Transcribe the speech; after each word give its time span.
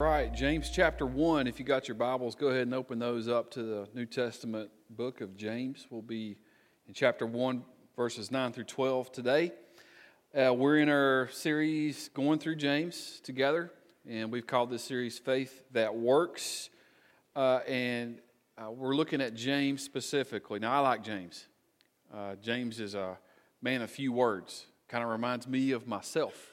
Right, 0.00 0.32
James 0.32 0.70
chapter 0.70 1.04
1. 1.04 1.46
If 1.46 1.58
you 1.58 1.66
got 1.66 1.86
your 1.86 1.94
Bibles, 1.94 2.34
go 2.34 2.46
ahead 2.46 2.62
and 2.62 2.72
open 2.72 2.98
those 2.98 3.28
up 3.28 3.50
to 3.50 3.62
the 3.62 3.88
New 3.92 4.06
Testament 4.06 4.70
book 4.88 5.20
of 5.20 5.36
James. 5.36 5.86
We'll 5.90 6.00
be 6.00 6.38
in 6.88 6.94
chapter 6.94 7.26
1, 7.26 7.62
verses 7.96 8.30
9 8.30 8.54
through 8.54 8.64
12 8.64 9.12
today. 9.12 9.52
Uh, 10.34 10.54
we're 10.54 10.78
in 10.78 10.88
our 10.88 11.28
series 11.32 12.08
going 12.14 12.38
through 12.38 12.56
James 12.56 13.20
together, 13.22 13.70
and 14.08 14.32
we've 14.32 14.46
called 14.46 14.70
this 14.70 14.82
series 14.82 15.18
Faith 15.18 15.64
That 15.72 15.94
Works. 15.94 16.70
Uh, 17.36 17.58
and 17.68 18.20
uh, 18.56 18.70
we're 18.70 18.96
looking 18.96 19.20
at 19.20 19.34
James 19.34 19.84
specifically. 19.84 20.58
Now, 20.58 20.72
I 20.72 20.78
like 20.78 21.04
James. 21.04 21.46
Uh, 22.10 22.36
James 22.36 22.80
is 22.80 22.94
a 22.94 23.18
man 23.60 23.82
of 23.82 23.90
few 23.90 24.14
words, 24.14 24.64
kind 24.88 25.04
of 25.04 25.10
reminds 25.10 25.46
me 25.46 25.72
of 25.72 25.86
myself. 25.86 26.52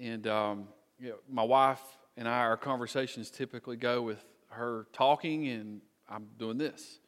And 0.00 0.26
um, 0.26 0.66
you 0.98 1.10
know, 1.10 1.18
my 1.30 1.44
wife 1.44 1.78
and 2.18 2.28
I, 2.28 2.40
our 2.40 2.56
conversations 2.56 3.30
typically 3.30 3.76
go 3.76 4.02
with 4.02 4.22
her 4.48 4.88
talking 4.92 5.46
and 5.46 5.80
I'm 6.10 6.26
doing 6.36 6.58
this. 6.58 6.98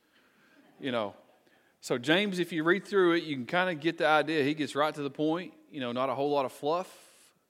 You 0.78 0.92
know, 0.92 1.14
so 1.80 1.98
James, 1.98 2.38
if 2.38 2.52
you 2.52 2.62
read 2.62 2.87
through 2.87 3.15
it, 3.15 3.24
you 3.24 3.34
can 3.34 3.45
kind 3.45 3.68
of 3.68 3.80
get 3.80 3.98
the 3.98 4.06
idea. 4.06 4.45
He 4.45 4.54
gets 4.54 4.77
right 4.77 4.95
to 4.95 5.02
the 5.02 5.10
point. 5.10 5.52
You 5.70 5.80
know, 5.80 5.91
not 5.91 6.10
a 6.10 6.15
whole 6.15 6.30
lot 6.30 6.45
of 6.45 6.52
fluff, 6.52 6.88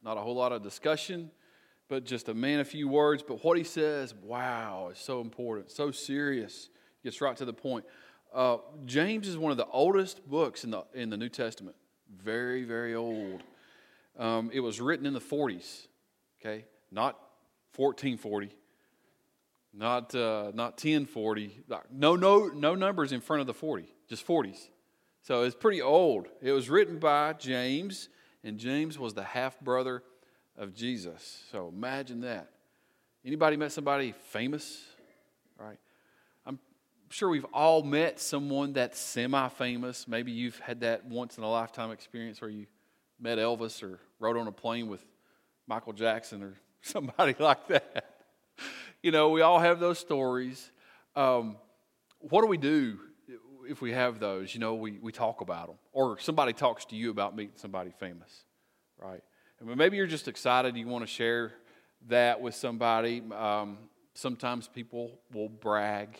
not 0.02 0.16
a 0.16 0.20
whole 0.20 0.34
lot 0.34 0.52
of 0.52 0.62
discussion, 0.62 1.30
but 1.88 2.04
just 2.04 2.30
a 2.30 2.34
man, 2.34 2.60
a 2.60 2.64
few 2.64 2.88
words. 2.88 3.22
But 3.22 3.44
what 3.44 3.58
he 3.58 3.64
says, 3.64 4.14
wow, 4.14 4.88
is 4.90 4.98
so 4.98 5.20
important, 5.20 5.70
so 5.70 5.90
serious. 5.90 6.70
Gets 7.04 7.20
right 7.20 7.36
to 7.36 7.44
the 7.44 7.52
point. 7.52 7.84
Uh, 8.32 8.58
James 8.86 9.28
is 9.28 9.36
one 9.36 9.52
of 9.52 9.58
the 9.58 9.66
oldest 9.66 10.26
books 10.28 10.64
in 10.64 10.70
the 10.70 10.84
in 10.94 11.10
the 11.10 11.16
New 11.16 11.28
Testament. 11.28 11.76
Very, 12.22 12.64
very 12.64 12.94
old. 12.94 13.42
Um, 14.18 14.50
it 14.52 14.60
was 14.60 14.80
written 14.80 15.04
in 15.04 15.12
the 15.12 15.20
40s. 15.20 15.86
Okay, 16.40 16.64
not 16.90 17.18
1440, 17.76 18.50
not, 19.72 20.14
uh, 20.14 20.50
not 20.54 20.72
1040. 20.72 21.64
No, 21.92 22.16
no, 22.16 22.48
no 22.48 22.74
numbers 22.74 23.12
in 23.12 23.20
front 23.20 23.40
of 23.40 23.46
the 23.46 23.54
40, 23.54 23.86
just 24.08 24.26
40s. 24.26 24.68
So 25.22 25.42
it's 25.42 25.54
pretty 25.54 25.82
old. 25.82 26.28
It 26.40 26.52
was 26.52 26.70
written 26.70 26.98
by 26.98 27.34
James, 27.34 28.08
and 28.42 28.58
James 28.58 28.98
was 28.98 29.14
the 29.14 29.22
half 29.22 29.60
brother 29.60 30.02
of 30.56 30.74
Jesus. 30.74 31.44
So 31.52 31.68
imagine 31.68 32.22
that. 32.22 32.50
Anybody 33.24 33.56
met 33.56 33.72
somebody 33.72 34.12
famous? 34.12 34.82
Right? 35.58 35.78
I'm 36.46 36.58
sure 37.10 37.28
we've 37.28 37.46
all 37.52 37.82
met 37.82 38.18
someone 38.18 38.72
that's 38.72 38.98
semi 38.98 39.48
famous. 39.48 40.08
Maybe 40.08 40.32
you've 40.32 40.58
had 40.60 40.80
that 40.80 41.04
once 41.04 41.36
in 41.36 41.44
a 41.44 41.50
lifetime 41.50 41.90
experience 41.90 42.40
where 42.40 42.50
you 42.50 42.66
met 43.20 43.38
Elvis 43.38 43.82
or 43.82 44.00
rode 44.18 44.38
on 44.38 44.46
a 44.46 44.52
plane 44.52 44.88
with 44.88 45.04
Michael 45.66 45.92
Jackson 45.92 46.42
or 46.42 46.54
somebody 46.82 47.34
like 47.38 47.68
that. 47.68 48.06
You 49.02 49.10
know, 49.12 49.30
we 49.30 49.40
all 49.40 49.58
have 49.58 49.80
those 49.80 49.98
stories. 49.98 50.70
Um, 51.16 51.56
what 52.18 52.42
do 52.42 52.48
we 52.48 52.58
do 52.58 52.98
if 53.68 53.80
we 53.80 53.92
have 53.92 54.18
those? 54.18 54.52
You 54.54 54.60
know, 54.60 54.74
we, 54.74 54.98
we 55.00 55.12
talk 55.12 55.40
about 55.40 55.68
them, 55.68 55.76
or 55.92 56.18
somebody 56.18 56.52
talks 56.52 56.84
to 56.86 56.96
you 56.96 57.10
about 57.10 57.34
meeting 57.34 57.54
somebody 57.56 57.92
famous, 57.98 58.44
right? 58.98 59.22
And 59.58 59.74
maybe 59.76 59.96
you're 59.96 60.06
just 60.06 60.28
excited, 60.28 60.76
you 60.76 60.86
want 60.86 61.02
to 61.02 61.10
share 61.10 61.52
that 62.08 62.40
with 62.40 62.54
somebody. 62.54 63.22
Um, 63.32 63.78
sometimes 64.14 64.68
people 64.68 65.18
will 65.32 65.48
brag 65.48 66.18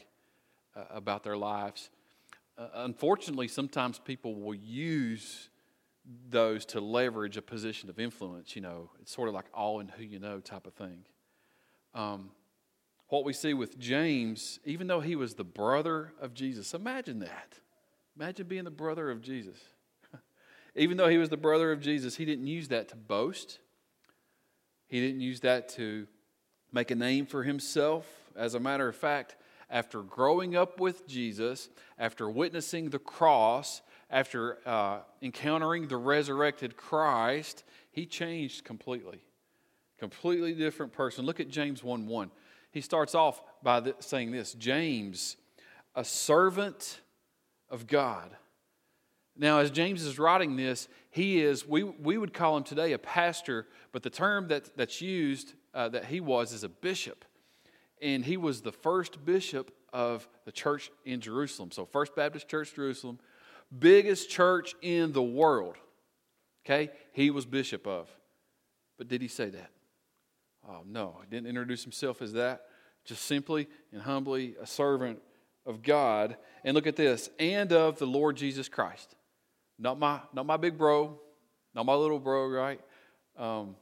uh, 0.75 0.85
about 0.91 1.23
their 1.23 1.37
lives. 1.37 1.91
Uh, 2.57 2.69
unfortunately, 2.75 3.49
sometimes 3.49 3.99
people 3.99 4.35
will 4.35 4.55
use 4.55 5.50
those 6.31 6.65
to 6.67 6.81
leverage 6.81 7.37
a 7.37 7.43
position 7.43 7.89
of 7.89 7.99
influence. 7.99 8.57
You 8.57 8.63
know, 8.63 8.91
it's 9.01 9.15
sort 9.15 9.29
of 9.29 9.35
like 9.35 9.47
all 9.55 9.81
in 9.81 9.89
who 9.89 10.03
you 10.03 10.19
know 10.19 10.41
type 10.41 10.67
of 10.67 10.75
thing. 10.75 11.05
Um, 11.95 12.31
what 13.09 13.25
we 13.25 13.33
see 13.33 13.55
with 13.55 13.79
James, 13.79 14.61
even 14.65 14.87
though 14.87 15.01
he 15.01 15.17
was 15.17 15.35
the 15.35 15.45
brother 15.45 16.13
of 16.21 16.33
Jesus, 16.33 16.75
imagine 16.75 17.21
that. 17.21 17.55
Imagine 18.17 18.47
being 18.47 18.65
the 18.65 18.71
brother 18.71 19.11
of 19.11 19.21
Jesus. 19.21 19.59
even 20.77 20.97
though 20.97 21.09
he 21.09 21.19
was 21.19 21.29
the 21.29 21.37
brother 21.37 21.73
of 21.73 21.81
Jesus, 21.81 22.17
he 22.17 22.25
didn't 22.25 22.47
use 22.47 22.69
that 22.69 22.89
to 22.89 22.97
boast. 22.97 23.59
He 24.87 25.01
didn't 25.01 25.21
use 25.21 25.41
that 25.41 25.69
to 25.71 26.07
make 26.73 26.91
a 26.91 26.95
name 26.95 27.27
for 27.27 27.43
himself. 27.43 28.07
As 28.37 28.55
a 28.55 28.61
matter 28.61 28.89
of 28.89 28.95
fact, 28.95 29.37
after 29.69 30.03
growing 30.03 30.57
up 30.57 30.81
with 30.81 31.07
Jesus, 31.09 31.69
after 31.99 32.29
witnessing 32.31 32.91
the 32.91 32.99
cross, 32.99 33.83
after 34.11 34.59
uh, 34.67 35.01
encountering 35.23 35.89
the 35.89 35.97
resurrected 35.97 36.77
Christ, 36.77 37.65
he 37.93 38.07
changed 38.07 38.65
completely. 38.65 39.21
Completely 39.99 40.55
different 40.55 40.93
person. 40.93 41.25
Look 41.25 41.41
at 41.41 41.49
James 41.49 41.85
1 41.85 42.07
1. 42.07 42.31
He 42.73 42.81
starts 42.81 43.15
off 43.15 43.43
by 43.63 43.81
the, 43.81 43.95
saying 44.01 44.33
this 44.33 44.55
James, 44.55 45.37
a 45.95 46.05
servant 46.05 47.01
of 47.69 47.87
God. 47.87 48.31
Now, 49.37 49.59
as 49.59 49.71
James 49.71 50.03
is 50.03 50.19
writing 50.19 50.57
this, 50.57 50.89
he 51.11 51.41
is, 51.41 51.67
we, 51.67 51.83
we 51.83 52.19
would 52.19 52.35
call 52.35 52.57
him 52.57 52.65
today 52.65 52.93
a 52.93 52.99
pastor, 52.99 53.67
but 53.93 54.03
the 54.03 54.11
term 54.11 54.49
that, 54.49 54.77
that's 54.77 55.01
used 55.01 55.55
uh, 55.73 55.89
that 55.91 56.07
he 56.07 56.21
was 56.21 56.53
is 56.53 56.65
a 56.65 56.69
bishop. 56.69 57.25
And 58.03 58.25
he 58.25 58.37
was 58.37 58.61
the 58.61 58.73
first 58.73 59.25
bishop 59.25 59.73
of 59.93 60.29
the 60.45 60.53
church 60.53 60.91
in 61.05 61.21
Jerusalem. 61.21 61.71
So, 61.71 61.85
First 61.85 62.15
Baptist 62.15 62.49
Church, 62.49 62.75
Jerusalem, 62.75 63.19
biggest 63.77 64.31
church 64.31 64.75
in 64.83 65.13
the 65.13 65.23
world. 65.23 65.77
Okay? 66.65 66.91
He 67.13 67.31
was 67.31 67.47
bishop 67.47 67.87
of. 67.87 68.09
But 68.99 69.09
did 69.09 69.23
he 69.23 69.29
say 69.29 69.51
that? 69.51 69.71
Oh, 70.69 70.83
no. 70.87 71.17
He 71.23 71.31
didn't 71.31 71.49
introduce 71.49 71.83
himself 71.83 72.21
as 72.21 72.35
that. 72.35 72.67
Just 73.05 73.25
simply 73.25 73.69
and 73.93 74.03
humbly 74.03 74.57
a 74.61 74.67
servant 74.67 75.21
of 75.65 75.83
God. 75.83 76.37
And 76.65 76.75
look 76.75 76.87
at 76.87 76.97
this 76.97 77.31
and 77.39 77.73
of 77.73 77.99
the 77.99 78.07
Lord 78.07 78.37
Jesus 78.37 78.69
Christ. 78.69 79.15
Not 79.79 79.99
my, 79.99 80.21
not 80.35 80.45
my 80.45 80.59
big 80.59 80.77
bro, 80.77 81.19
not 81.75 81.87
my 81.87 81.95
little 81.95 82.19
bro, 82.19 82.47
right? 82.49 82.81
Um, 83.39 83.77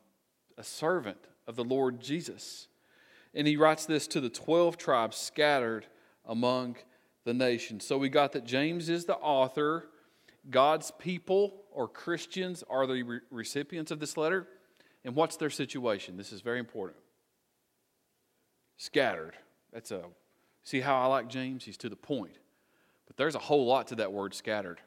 a 0.56 0.62
servant 0.62 1.18
of 1.46 1.56
the 1.56 1.64
Lord 1.64 2.00
Jesus. 2.00 2.68
And 3.34 3.46
he 3.46 3.56
writes 3.56 3.86
this 3.86 4.06
to 4.08 4.20
the 4.20 4.28
12 4.28 4.76
tribes 4.76 5.16
scattered 5.16 5.86
among 6.24 6.76
the 7.28 7.34
nation. 7.34 7.78
So 7.78 7.98
we 7.98 8.08
got 8.08 8.32
that 8.32 8.46
James 8.46 8.88
is 8.88 9.04
the 9.04 9.16
author. 9.16 9.90
God's 10.48 10.90
people 10.98 11.62
or 11.72 11.86
Christians 11.86 12.64
are 12.70 12.86
the 12.86 13.02
re- 13.02 13.20
recipients 13.30 13.90
of 13.90 14.00
this 14.00 14.16
letter. 14.16 14.48
And 15.04 15.14
what's 15.14 15.36
their 15.36 15.50
situation? 15.50 16.16
This 16.16 16.32
is 16.32 16.40
very 16.40 16.58
important. 16.58 16.98
Scattered. 18.78 19.34
That's 19.74 19.90
a 19.90 20.04
see 20.62 20.80
how 20.80 21.02
I 21.02 21.04
like 21.04 21.28
James? 21.28 21.64
He's 21.64 21.76
to 21.78 21.90
the 21.90 21.96
point. 21.96 22.32
But 23.06 23.18
there's 23.18 23.34
a 23.34 23.40
whole 23.40 23.66
lot 23.66 23.88
to 23.88 23.96
that 23.96 24.10
word 24.10 24.32
scattered. 24.32 24.80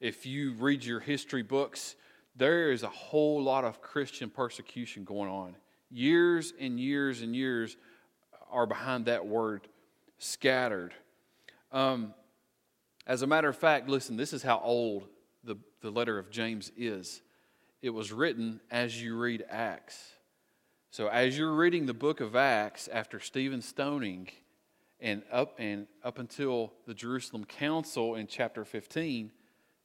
If 0.00 0.26
you 0.26 0.54
read 0.54 0.84
your 0.84 0.98
history 0.98 1.42
books, 1.42 1.94
there 2.34 2.72
is 2.72 2.82
a 2.82 2.88
whole 2.88 3.40
lot 3.40 3.64
of 3.64 3.80
Christian 3.80 4.30
persecution 4.30 5.04
going 5.04 5.30
on. 5.30 5.54
Years 5.92 6.54
and 6.58 6.80
years 6.80 7.22
and 7.22 7.36
years 7.36 7.76
are 8.50 8.66
behind 8.66 9.04
that 9.04 9.24
word 9.24 9.68
scattered. 10.18 10.92
Um, 11.72 12.14
as 13.06 13.22
a 13.22 13.26
matter 13.26 13.48
of 13.48 13.56
fact, 13.56 13.88
listen, 13.88 14.16
this 14.16 14.32
is 14.32 14.42
how 14.42 14.60
old 14.62 15.08
the, 15.42 15.56
the 15.80 15.90
letter 15.90 16.18
of 16.18 16.30
James 16.30 16.70
is. 16.76 17.22
It 17.80 17.90
was 17.90 18.12
written 18.12 18.60
as 18.70 19.02
you 19.02 19.18
read 19.18 19.44
Acts. 19.48 20.12
So 20.90 21.08
as 21.08 21.36
you're 21.36 21.54
reading 21.54 21.86
the 21.86 21.94
book 21.94 22.20
of 22.20 22.36
Acts 22.36 22.86
after 22.86 23.18
Stephen's 23.18 23.66
stoning 23.66 24.28
and 25.00 25.22
up 25.32 25.54
and 25.58 25.86
up 26.04 26.18
until 26.18 26.72
the 26.86 26.94
Jerusalem 26.94 27.44
council 27.44 28.14
in 28.14 28.26
chapter 28.26 28.64
15, 28.64 29.32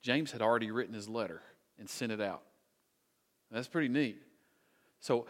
James 0.02 0.32
had 0.32 0.42
already 0.42 0.70
written 0.70 0.94
his 0.94 1.10
letter 1.10 1.42
and 1.80 1.90
sent 1.90 2.12
it 2.12 2.22
out. 2.22 2.44
That's 3.50 3.68
pretty 3.68 3.88
neat. 3.88 4.22
So 5.00 5.26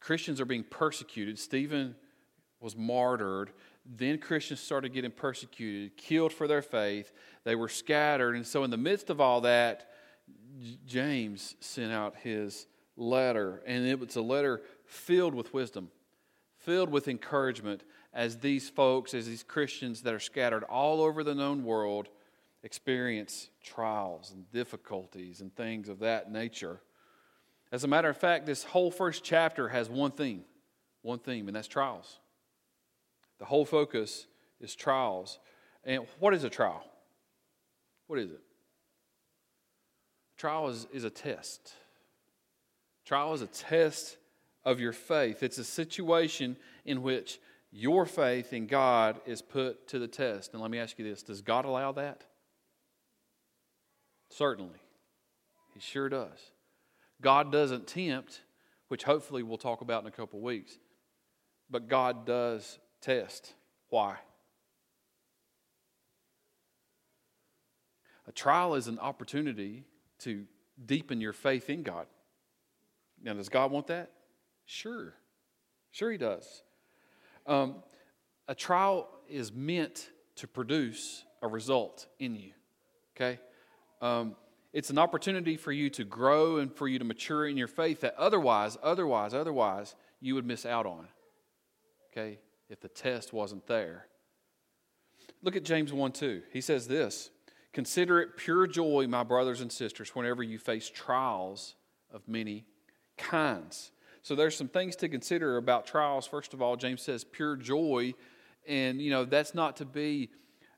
Christians 0.00 0.40
are 0.40 0.44
being 0.44 0.64
persecuted. 0.64 1.38
Stephen 1.38 1.96
was 2.60 2.76
martyred. 2.76 3.50
Then 3.88 4.18
Christians 4.18 4.60
started 4.60 4.92
getting 4.92 5.10
persecuted, 5.10 5.96
killed 5.96 6.32
for 6.32 6.48
their 6.48 6.62
faith. 6.62 7.12
They 7.44 7.54
were 7.54 7.68
scattered. 7.68 8.34
And 8.34 8.46
so, 8.46 8.64
in 8.64 8.70
the 8.70 8.76
midst 8.76 9.10
of 9.10 9.20
all 9.20 9.42
that, 9.42 9.90
James 10.86 11.54
sent 11.60 11.92
out 11.92 12.16
his 12.16 12.66
letter. 12.96 13.62
And 13.66 13.86
it 13.86 13.98
was 13.98 14.16
a 14.16 14.22
letter 14.22 14.62
filled 14.84 15.34
with 15.34 15.54
wisdom, 15.54 15.90
filled 16.58 16.90
with 16.90 17.08
encouragement 17.08 17.84
as 18.12 18.38
these 18.38 18.68
folks, 18.68 19.14
as 19.14 19.26
these 19.26 19.42
Christians 19.42 20.02
that 20.02 20.14
are 20.14 20.20
scattered 20.20 20.64
all 20.64 21.02
over 21.02 21.22
the 21.22 21.34
known 21.34 21.64
world, 21.64 22.08
experience 22.62 23.50
trials 23.62 24.32
and 24.32 24.50
difficulties 24.50 25.40
and 25.40 25.54
things 25.54 25.88
of 25.88 26.00
that 26.00 26.32
nature. 26.32 26.80
As 27.70 27.84
a 27.84 27.88
matter 27.88 28.08
of 28.08 28.16
fact, 28.16 28.46
this 28.46 28.64
whole 28.64 28.90
first 28.90 29.22
chapter 29.22 29.68
has 29.68 29.88
one 29.88 30.12
theme, 30.12 30.44
one 31.02 31.18
theme, 31.18 31.48
and 31.48 31.56
that's 31.56 31.68
trials. 31.68 32.18
The 33.38 33.44
whole 33.44 33.64
focus 33.64 34.26
is 34.60 34.74
trials. 34.74 35.38
And 35.84 36.06
what 36.18 36.34
is 36.34 36.44
a 36.44 36.50
trial? 36.50 36.84
What 38.06 38.18
is 38.18 38.30
it? 38.30 38.40
Trial 40.36 40.68
is, 40.68 40.86
is 40.92 41.04
a 41.04 41.10
test. 41.10 41.72
Trial 43.04 43.32
is 43.32 43.42
a 43.42 43.46
test 43.46 44.16
of 44.64 44.80
your 44.80 44.92
faith. 44.92 45.42
It's 45.42 45.58
a 45.58 45.64
situation 45.64 46.56
in 46.84 47.02
which 47.02 47.38
your 47.72 48.06
faith 48.06 48.52
in 48.52 48.66
God 48.66 49.20
is 49.26 49.42
put 49.42 49.88
to 49.88 49.98
the 49.98 50.08
test. 50.08 50.52
And 50.52 50.62
let 50.62 50.70
me 50.70 50.78
ask 50.78 50.98
you 50.98 51.04
this 51.04 51.22
Does 51.22 51.40
God 51.40 51.64
allow 51.64 51.92
that? 51.92 52.24
Certainly. 54.30 54.80
He 55.74 55.80
sure 55.80 56.08
does. 56.08 56.38
God 57.20 57.52
doesn't 57.52 57.86
tempt, 57.86 58.40
which 58.88 59.04
hopefully 59.04 59.42
we'll 59.42 59.58
talk 59.58 59.82
about 59.82 60.02
in 60.02 60.08
a 60.08 60.12
couple 60.12 60.40
weeks, 60.40 60.78
but 61.70 61.88
God 61.88 62.26
does 62.26 62.78
test. 63.06 63.54
Why? 63.88 64.16
A 68.26 68.32
trial 68.32 68.74
is 68.74 68.88
an 68.88 68.98
opportunity 68.98 69.84
to 70.18 70.44
deepen 70.84 71.20
your 71.20 71.32
faith 71.32 71.70
in 71.70 71.84
God. 71.84 72.06
Now, 73.22 73.34
does 73.34 73.48
God 73.48 73.70
want 73.70 73.86
that? 73.86 74.10
Sure. 74.64 75.14
Sure, 75.92 76.10
He 76.10 76.18
does. 76.18 76.62
Um, 77.46 77.76
a 78.48 78.56
trial 78.56 79.08
is 79.28 79.52
meant 79.52 80.10
to 80.36 80.48
produce 80.48 81.24
a 81.42 81.46
result 81.46 82.08
in 82.18 82.34
you. 82.34 82.50
Okay? 83.14 83.38
Um, 84.02 84.34
it's 84.72 84.90
an 84.90 84.98
opportunity 84.98 85.56
for 85.56 85.70
you 85.70 85.90
to 85.90 86.04
grow 86.04 86.56
and 86.56 86.74
for 86.74 86.88
you 86.88 86.98
to 86.98 87.04
mature 87.04 87.46
in 87.46 87.56
your 87.56 87.68
faith 87.68 88.00
that 88.00 88.16
otherwise, 88.16 88.76
otherwise, 88.82 89.32
otherwise, 89.32 89.94
you 90.20 90.34
would 90.34 90.44
miss 90.44 90.66
out 90.66 90.86
on. 90.86 91.06
Okay? 92.10 92.40
If 92.68 92.80
the 92.80 92.88
test 92.88 93.32
wasn't 93.32 93.66
there. 93.66 94.06
Look 95.42 95.56
at 95.56 95.64
James 95.64 95.92
1 95.92 96.12
2. 96.12 96.42
He 96.52 96.60
says 96.60 96.88
this 96.88 97.30
Consider 97.72 98.20
it 98.20 98.36
pure 98.36 98.66
joy, 98.66 99.06
my 99.06 99.22
brothers 99.22 99.60
and 99.60 99.70
sisters, 99.70 100.14
whenever 100.14 100.42
you 100.42 100.58
face 100.58 100.88
trials 100.88 101.74
of 102.12 102.26
many 102.26 102.64
kinds. 103.18 103.92
So 104.22 104.34
there's 104.34 104.56
some 104.56 104.68
things 104.68 104.96
to 104.96 105.08
consider 105.08 105.56
about 105.56 105.86
trials. 105.86 106.26
First 106.26 106.54
of 106.54 106.60
all, 106.60 106.76
James 106.76 107.02
says 107.02 107.22
pure 107.22 107.54
joy. 107.54 108.14
And, 108.66 109.00
you 109.00 109.10
know, 109.10 109.24
that's 109.24 109.54
not 109.54 109.76
to 109.76 109.84
be 109.84 110.30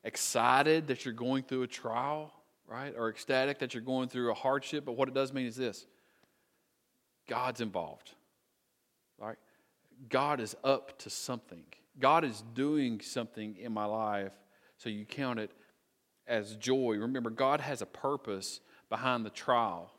excited 0.04 0.88
that 0.88 1.04
you're 1.04 1.14
going 1.14 1.44
through 1.44 1.62
a 1.62 1.66
trial, 1.66 2.32
right? 2.66 2.92
Or 2.96 3.08
ecstatic 3.08 3.60
that 3.60 3.74
you're 3.74 3.82
going 3.82 4.08
through 4.08 4.30
a 4.30 4.34
hardship. 4.34 4.84
But 4.84 4.96
what 4.96 5.08
it 5.08 5.14
does 5.14 5.32
mean 5.32 5.46
is 5.46 5.56
this 5.56 5.86
God's 7.28 7.60
involved? 7.60 8.12
God 10.08 10.40
is 10.40 10.56
up 10.64 10.98
to 11.00 11.10
something. 11.10 11.64
God 11.98 12.24
is 12.24 12.42
doing 12.54 13.00
something 13.00 13.56
in 13.56 13.72
my 13.72 13.84
life. 13.84 14.32
So 14.76 14.88
you 14.88 15.04
count 15.04 15.40
it 15.40 15.50
as 16.26 16.56
joy. 16.56 16.96
Remember, 16.96 17.30
God 17.30 17.60
has 17.60 17.82
a 17.82 17.86
purpose 17.86 18.60
behind 18.88 19.26
the 19.26 19.30
trial. 19.30 19.92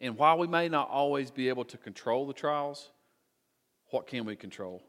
And 0.00 0.16
while 0.16 0.38
we 0.38 0.46
may 0.46 0.68
not 0.68 0.88
always 0.88 1.30
be 1.30 1.48
able 1.48 1.64
to 1.66 1.76
control 1.76 2.26
the 2.26 2.32
trials, 2.32 2.90
what 3.90 4.06
can 4.06 4.24
we 4.24 4.36
control? 4.36 4.82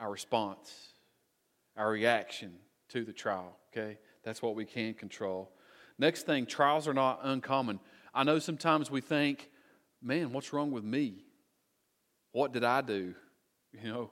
Our 0.00 0.10
response, 0.10 0.88
our 1.76 1.90
reaction 1.90 2.52
to 2.88 3.04
the 3.04 3.12
trial, 3.12 3.56
okay? 3.72 3.98
That's 4.24 4.42
what 4.42 4.56
we 4.56 4.64
can 4.64 4.94
control. 4.94 5.52
Next 5.98 6.26
thing, 6.26 6.46
trials 6.46 6.88
are 6.88 6.94
not 6.94 7.20
uncommon. 7.22 7.78
I 8.12 8.24
know 8.24 8.38
sometimes 8.38 8.90
we 8.90 9.00
think, 9.00 9.50
man, 10.02 10.32
what's 10.32 10.52
wrong 10.52 10.72
with 10.72 10.84
me? 10.84 11.24
What 12.34 12.50
did 12.52 12.64
I 12.64 12.80
do? 12.80 13.14
You 13.80 13.92
know, 13.92 14.10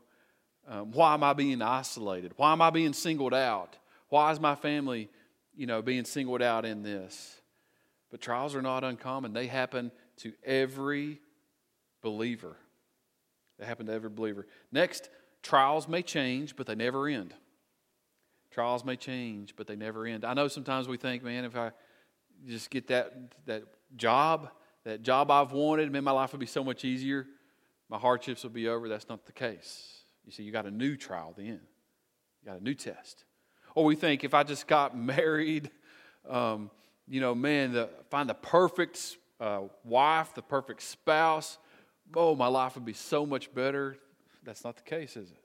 um, 0.69 0.93
why 0.93 1.13
am 1.15 1.25
I 1.25 1.33
being 1.33 1.61
isolated? 1.61 2.33
Why 2.37 2.53
am 2.53 2.63
I 2.63 2.71
being 2.71 2.93
singled 2.93 3.35
out? 3.35 3.77
Why 4.11 4.31
is 4.31 4.39
my 4.39 4.55
family, 4.55 5.09
you 5.57 5.67
know, 5.67 5.83
being 5.83 6.05
singled 6.05 6.41
out 6.41 6.65
in 6.65 6.85
this? 6.85 7.41
But 8.13 8.21
trials 8.21 8.55
are 8.55 8.63
not 8.63 8.85
uncommon. 8.85 9.33
They 9.33 9.49
happen 9.49 9.91
to 10.19 10.33
every 10.45 11.21
believer. 12.01 12.55
They 13.59 13.67
happen 13.67 13.87
to 13.87 13.93
every 13.93 14.11
believer. 14.11 14.47
Next, 14.71 15.09
trials 15.43 15.89
may 15.89 16.03
change, 16.03 16.55
but 16.55 16.69
they 16.69 16.77
never 16.77 17.09
end. 17.09 17.35
Trials 18.53 18.85
may 18.85 18.95
change, 18.95 19.57
but 19.57 19.67
they 19.67 19.75
never 19.75 20.07
end. 20.07 20.25
I 20.25 20.35
know 20.35 20.47
sometimes 20.47 20.87
we 20.87 20.97
think, 20.97 21.25
man, 21.25 21.45
if 21.45 21.57
I 21.57 21.73
just 22.47 22.71
get 22.71 22.87
that, 22.87 23.15
that 23.47 23.65
job, 23.97 24.49
that 24.85 25.03
job 25.03 25.29
I've 25.29 25.51
wanted, 25.51 25.91
man, 25.91 26.05
my 26.05 26.13
life 26.13 26.31
would 26.31 26.39
be 26.41 26.47
so 26.47 26.63
much 26.63 26.85
easier. 26.85 27.27
My 27.93 27.99
hardships 27.99 28.43
will 28.43 28.50
be 28.50 28.69
over. 28.69 28.89
That's 28.89 29.11
not 29.11 29.27
the 29.27 29.33
case. 29.33 30.05
You 30.25 30.33
see, 30.33 30.44
you 30.44 30.50
got 30.50 30.65
a 30.65 30.71
new 30.71 30.97
trial 30.97 31.35
then. 31.37 31.61
You 32.41 32.47
got 32.47 32.59
a 32.59 32.65
new 32.65 32.73
test. 32.73 33.27
Or 33.75 33.85
we 33.85 33.97
think 33.97 34.25
if 34.25 34.33
I 34.33 34.44
just 34.44 34.67
got 34.67 34.97
married, 35.15 35.71
um, 36.27 36.71
you 37.06 37.21
know, 37.21 37.35
man, 37.35 37.75
the, 37.75 37.91
find 38.09 38.31
the 38.31 38.35
perfect 38.35 39.19
uh, 39.39 39.65
wife, 39.85 40.33
the 40.35 40.41
perfect 40.41 40.81
spouse, 40.81 41.59
oh, 42.17 42.35
my 42.35 42.47
life 42.47 42.77
would 42.77 42.87
be 42.87 42.94
so 42.94 43.27
much 43.27 43.55
better. 43.55 43.99
That's 44.43 44.65
not 44.65 44.77
the 44.77 44.85
case, 44.85 45.15
is 45.19 45.31
it? 45.31 45.45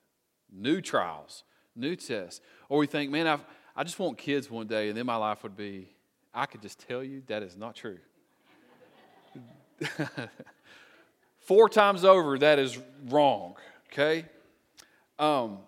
New 0.50 0.80
trials, 0.80 1.44
new 1.76 1.98
tests. 1.98 2.40
Or 2.70 2.78
we 2.78 2.88
think, 2.88 3.12
man, 3.12 3.28
I've, 3.28 3.44
I 3.76 3.84
just 3.84 4.00
want 4.00 4.18
kids 4.18 4.50
one 4.50 4.68
day, 4.68 4.88
and 4.88 4.98
then 4.98 5.06
my 5.06 5.18
life 5.18 5.44
would 5.44 5.58
be. 5.58 5.90
I 6.34 6.46
could 6.46 6.62
just 6.62 6.80
tell 6.88 7.04
you 7.04 7.24
that 7.28 7.44
is 7.44 7.58
not 7.58 7.76
true. 7.76 7.98
Four 11.48 11.70
times 11.70 12.04
over, 12.04 12.38
that 12.40 12.60
is 12.60 12.78
wrong, 13.08 13.56
okay? 13.90 14.26
Um, 15.18 15.60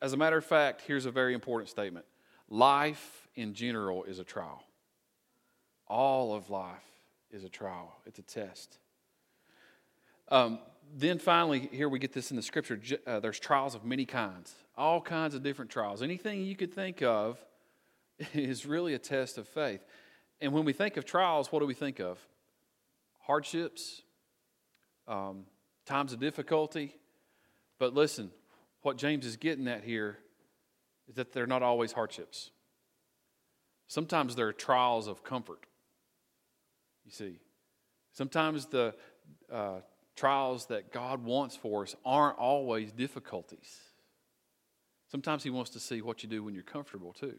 as 0.00 0.12
a 0.12 0.16
matter 0.16 0.36
of 0.36 0.44
fact, 0.44 0.80
here's 0.86 1.06
a 1.06 1.10
very 1.10 1.34
important 1.34 1.68
statement 1.68 2.06
life 2.48 3.26
in 3.34 3.52
general 3.52 4.04
is 4.04 4.20
a 4.20 4.24
trial. 4.24 4.62
All 5.88 6.36
of 6.36 6.50
life 6.50 6.84
is 7.32 7.42
a 7.42 7.48
trial, 7.48 7.96
it's 8.06 8.20
a 8.20 8.22
test. 8.22 8.78
Um, 10.28 10.60
then 10.94 11.18
finally, 11.18 11.68
here 11.72 11.88
we 11.88 11.98
get 11.98 12.12
this 12.12 12.30
in 12.30 12.36
the 12.36 12.42
scripture 12.42 12.80
uh, 13.08 13.18
there's 13.18 13.40
trials 13.40 13.74
of 13.74 13.84
many 13.84 14.04
kinds, 14.04 14.54
all 14.76 15.00
kinds 15.00 15.34
of 15.34 15.42
different 15.42 15.68
trials. 15.68 16.00
Anything 16.00 16.44
you 16.44 16.54
could 16.54 16.72
think 16.72 17.02
of 17.02 17.44
is 18.34 18.64
really 18.64 18.94
a 18.94 19.00
test 19.00 19.36
of 19.36 19.48
faith. 19.48 19.84
And 20.40 20.52
when 20.52 20.64
we 20.64 20.72
think 20.72 20.96
of 20.96 21.04
trials, 21.04 21.50
what 21.50 21.58
do 21.58 21.66
we 21.66 21.74
think 21.74 21.98
of? 21.98 22.20
Hardships, 23.22 24.02
um, 25.08 25.44
times 25.84 26.12
of 26.12 26.20
difficulty. 26.20 26.94
But 27.78 27.94
listen, 27.94 28.30
what 28.82 28.96
James 28.96 29.26
is 29.26 29.36
getting 29.36 29.68
at 29.68 29.84
here 29.84 30.18
is 31.08 31.14
that 31.16 31.32
they're 31.32 31.46
not 31.46 31.62
always 31.62 31.92
hardships. 31.92 32.50
Sometimes 33.86 34.34
they're 34.34 34.52
trials 34.52 35.06
of 35.06 35.22
comfort. 35.22 35.66
You 37.04 37.12
see, 37.12 37.38
sometimes 38.12 38.66
the 38.66 38.94
uh, 39.52 39.80
trials 40.16 40.66
that 40.66 40.92
God 40.92 41.24
wants 41.24 41.54
for 41.54 41.82
us 41.82 41.94
aren't 42.04 42.38
always 42.38 42.90
difficulties. 42.90 43.78
Sometimes 45.08 45.44
He 45.44 45.50
wants 45.50 45.70
to 45.70 45.80
see 45.80 46.02
what 46.02 46.22
you 46.22 46.28
do 46.28 46.42
when 46.42 46.54
you're 46.54 46.64
comfortable, 46.64 47.12
too. 47.12 47.36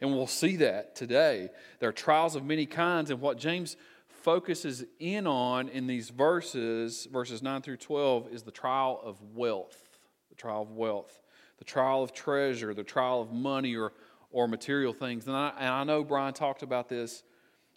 And 0.00 0.10
we'll 0.10 0.26
see 0.26 0.56
that 0.56 0.96
today. 0.96 1.50
There 1.78 1.88
are 1.88 1.92
trials 1.92 2.34
of 2.34 2.44
many 2.44 2.64
kinds, 2.64 3.10
and 3.10 3.20
what 3.20 3.38
James 3.38 3.76
focuses 4.22 4.84
in 4.98 5.26
on 5.26 5.68
in 5.68 5.86
these 5.86 6.10
verses, 6.10 7.06
verses 7.12 7.42
9 7.42 7.62
through 7.62 7.76
12, 7.76 8.28
is 8.32 8.42
the 8.42 8.50
trial 8.50 9.00
of 9.02 9.20
wealth 9.34 9.92
the 10.32 10.36
trial 10.36 10.62
of 10.62 10.70
wealth, 10.70 11.20
the 11.58 11.64
trial 11.64 12.02
of 12.02 12.14
treasure, 12.14 12.72
the 12.72 12.82
trial 12.82 13.20
of 13.20 13.32
money 13.32 13.76
or, 13.76 13.92
or 14.30 14.48
material 14.48 14.94
things. 14.94 15.26
And 15.26 15.36
I, 15.36 15.52
and 15.58 15.68
I 15.68 15.84
know 15.84 16.02
Brian 16.02 16.32
talked 16.32 16.62
about 16.62 16.88
this 16.88 17.22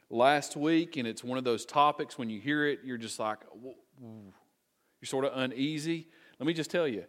last 0.09 0.55
week, 0.55 0.95
and 0.95 1.05
it's 1.05 1.21
one 1.21 1.37
of 1.37 1.43
those 1.43 1.65
topics 1.65 2.17
when 2.17 2.29
you 2.29 2.39
hear 2.39 2.65
it, 2.65 2.79
you're 2.85 2.97
just 2.97 3.19
like, 3.19 3.39
you're 4.01 4.31
sort 5.03 5.25
of 5.25 5.33
uneasy. 5.35 6.07
Let 6.39 6.47
me 6.47 6.53
just 6.53 6.71
tell 6.71 6.87
you, 6.87 7.03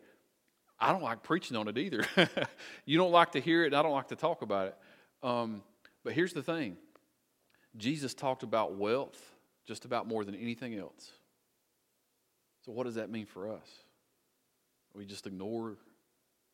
I 0.81 0.91
don't 0.91 1.03
like 1.03 1.23
preaching 1.23 1.57
on 1.57 1.69
it 1.69 1.79
either. 1.79 2.05
you 2.85 2.99
don't 2.99 3.13
like 3.13 3.33
to 3.33 3.41
hear 3.41 3.63
it, 3.63 3.67
and 3.67 3.77
I 3.77 3.83
don't 3.83 3.93
like 3.93 4.09
to 4.09 4.17
talk 4.17 4.43
about 4.43 4.67
it. 4.67 4.77
Um, 5.23 5.63
but 6.03 6.13
here's 6.13 6.33
the 6.33 6.43
thing 6.43 6.77
Jesus 7.77 8.15
talked 8.15 8.43
about 8.43 8.75
wealth 8.75 9.35
just 9.67 9.85
about 9.85 10.07
more 10.07 10.25
than 10.25 10.35
anything 10.35 10.75
else. 10.75 11.11
So, 12.65 12.73
what 12.73 12.85
does 12.85 12.97
that 12.97 13.11
mean 13.11 13.27
for 13.27 13.51
us? 13.53 13.69
we 14.95 15.05
just 15.05 15.27
ignore 15.27 15.77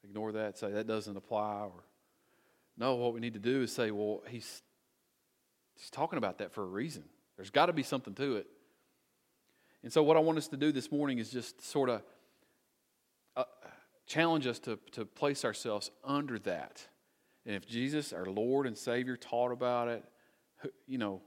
ignore 0.04 0.32
that, 0.32 0.58
say 0.58 0.70
that 0.72 0.86
doesn't 0.86 1.16
apply, 1.16 1.60
or 1.62 1.84
no, 2.76 2.96
what 2.96 3.14
we 3.14 3.20
need 3.20 3.34
to 3.34 3.40
do 3.40 3.62
is 3.62 3.72
say, 3.72 3.90
well, 3.90 4.22
he's 4.28 4.62
he's 5.76 5.90
talking 5.90 6.16
about 6.16 6.38
that 6.38 6.52
for 6.52 6.62
a 6.62 6.66
reason. 6.66 7.04
There's 7.36 7.50
got 7.50 7.66
to 7.66 7.72
be 7.72 7.82
something 7.82 8.14
to 8.14 8.36
it. 8.36 8.46
And 9.82 9.92
so, 9.92 10.02
what 10.02 10.16
I 10.16 10.20
want 10.20 10.38
us 10.38 10.48
to 10.48 10.56
do 10.56 10.72
this 10.72 10.90
morning 10.90 11.18
is 11.18 11.30
just 11.30 11.64
sort 11.64 11.88
of 11.88 12.02
uh, 13.36 13.44
challenge 14.06 14.46
us 14.46 14.58
to, 14.60 14.78
to 14.92 15.04
place 15.04 15.44
ourselves 15.44 15.90
under 16.04 16.38
that. 16.40 16.86
And 17.46 17.56
if 17.56 17.66
Jesus, 17.66 18.12
our 18.12 18.26
Lord 18.26 18.66
and 18.66 18.76
Savior, 18.76 19.16
taught 19.16 19.50
about 19.50 19.88
it, 19.88 20.04
you 20.86 20.98
know, 20.98 21.20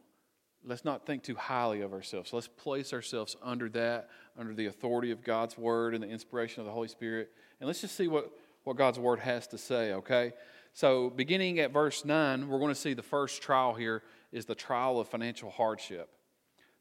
let's 0.65 0.85
not 0.85 1.05
think 1.05 1.23
too 1.23 1.35
highly 1.35 1.81
of 1.81 1.93
ourselves. 1.93 2.33
Let's 2.33 2.47
place 2.47 2.93
ourselves 2.93 3.35
under 3.41 3.69
that, 3.69 4.09
under 4.37 4.53
the 4.53 4.65
authority 4.65 5.11
of 5.11 5.23
God's 5.23 5.57
word 5.57 5.93
and 5.93 6.03
the 6.03 6.07
inspiration 6.07 6.61
of 6.61 6.65
the 6.65 6.71
Holy 6.71 6.87
Spirit. 6.87 7.31
And 7.59 7.67
let's 7.67 7.81
just 7.81 7.95
see 7.95 8.07
what, 8.07 8.31
what 8.63 8.75
God's 8.75 8.99
word 8.99 9.19
has 9.19 9.47
to 9.47 9.57
say, 9.57 9.93
okay? 9.93 10.33
So, 10.73 11.09
beginning 11.09 11.59
at 11.59 11.71
verse 11.71 12.03
9, 12.03 12.47
we're 12.49 12.59
going 12.59 12.73
to 12.73 12.79
see 12.79 12.93
the 12.93 13.03
first 13.03 13.41
trial 13.41 13.73
here 13.73 14.03
is 14.31 14.45
the 14.45 14.55
trial 14.55 14.99
of 14.99 15.07
financial 15.07 15.49
hardship. 15.49 16.09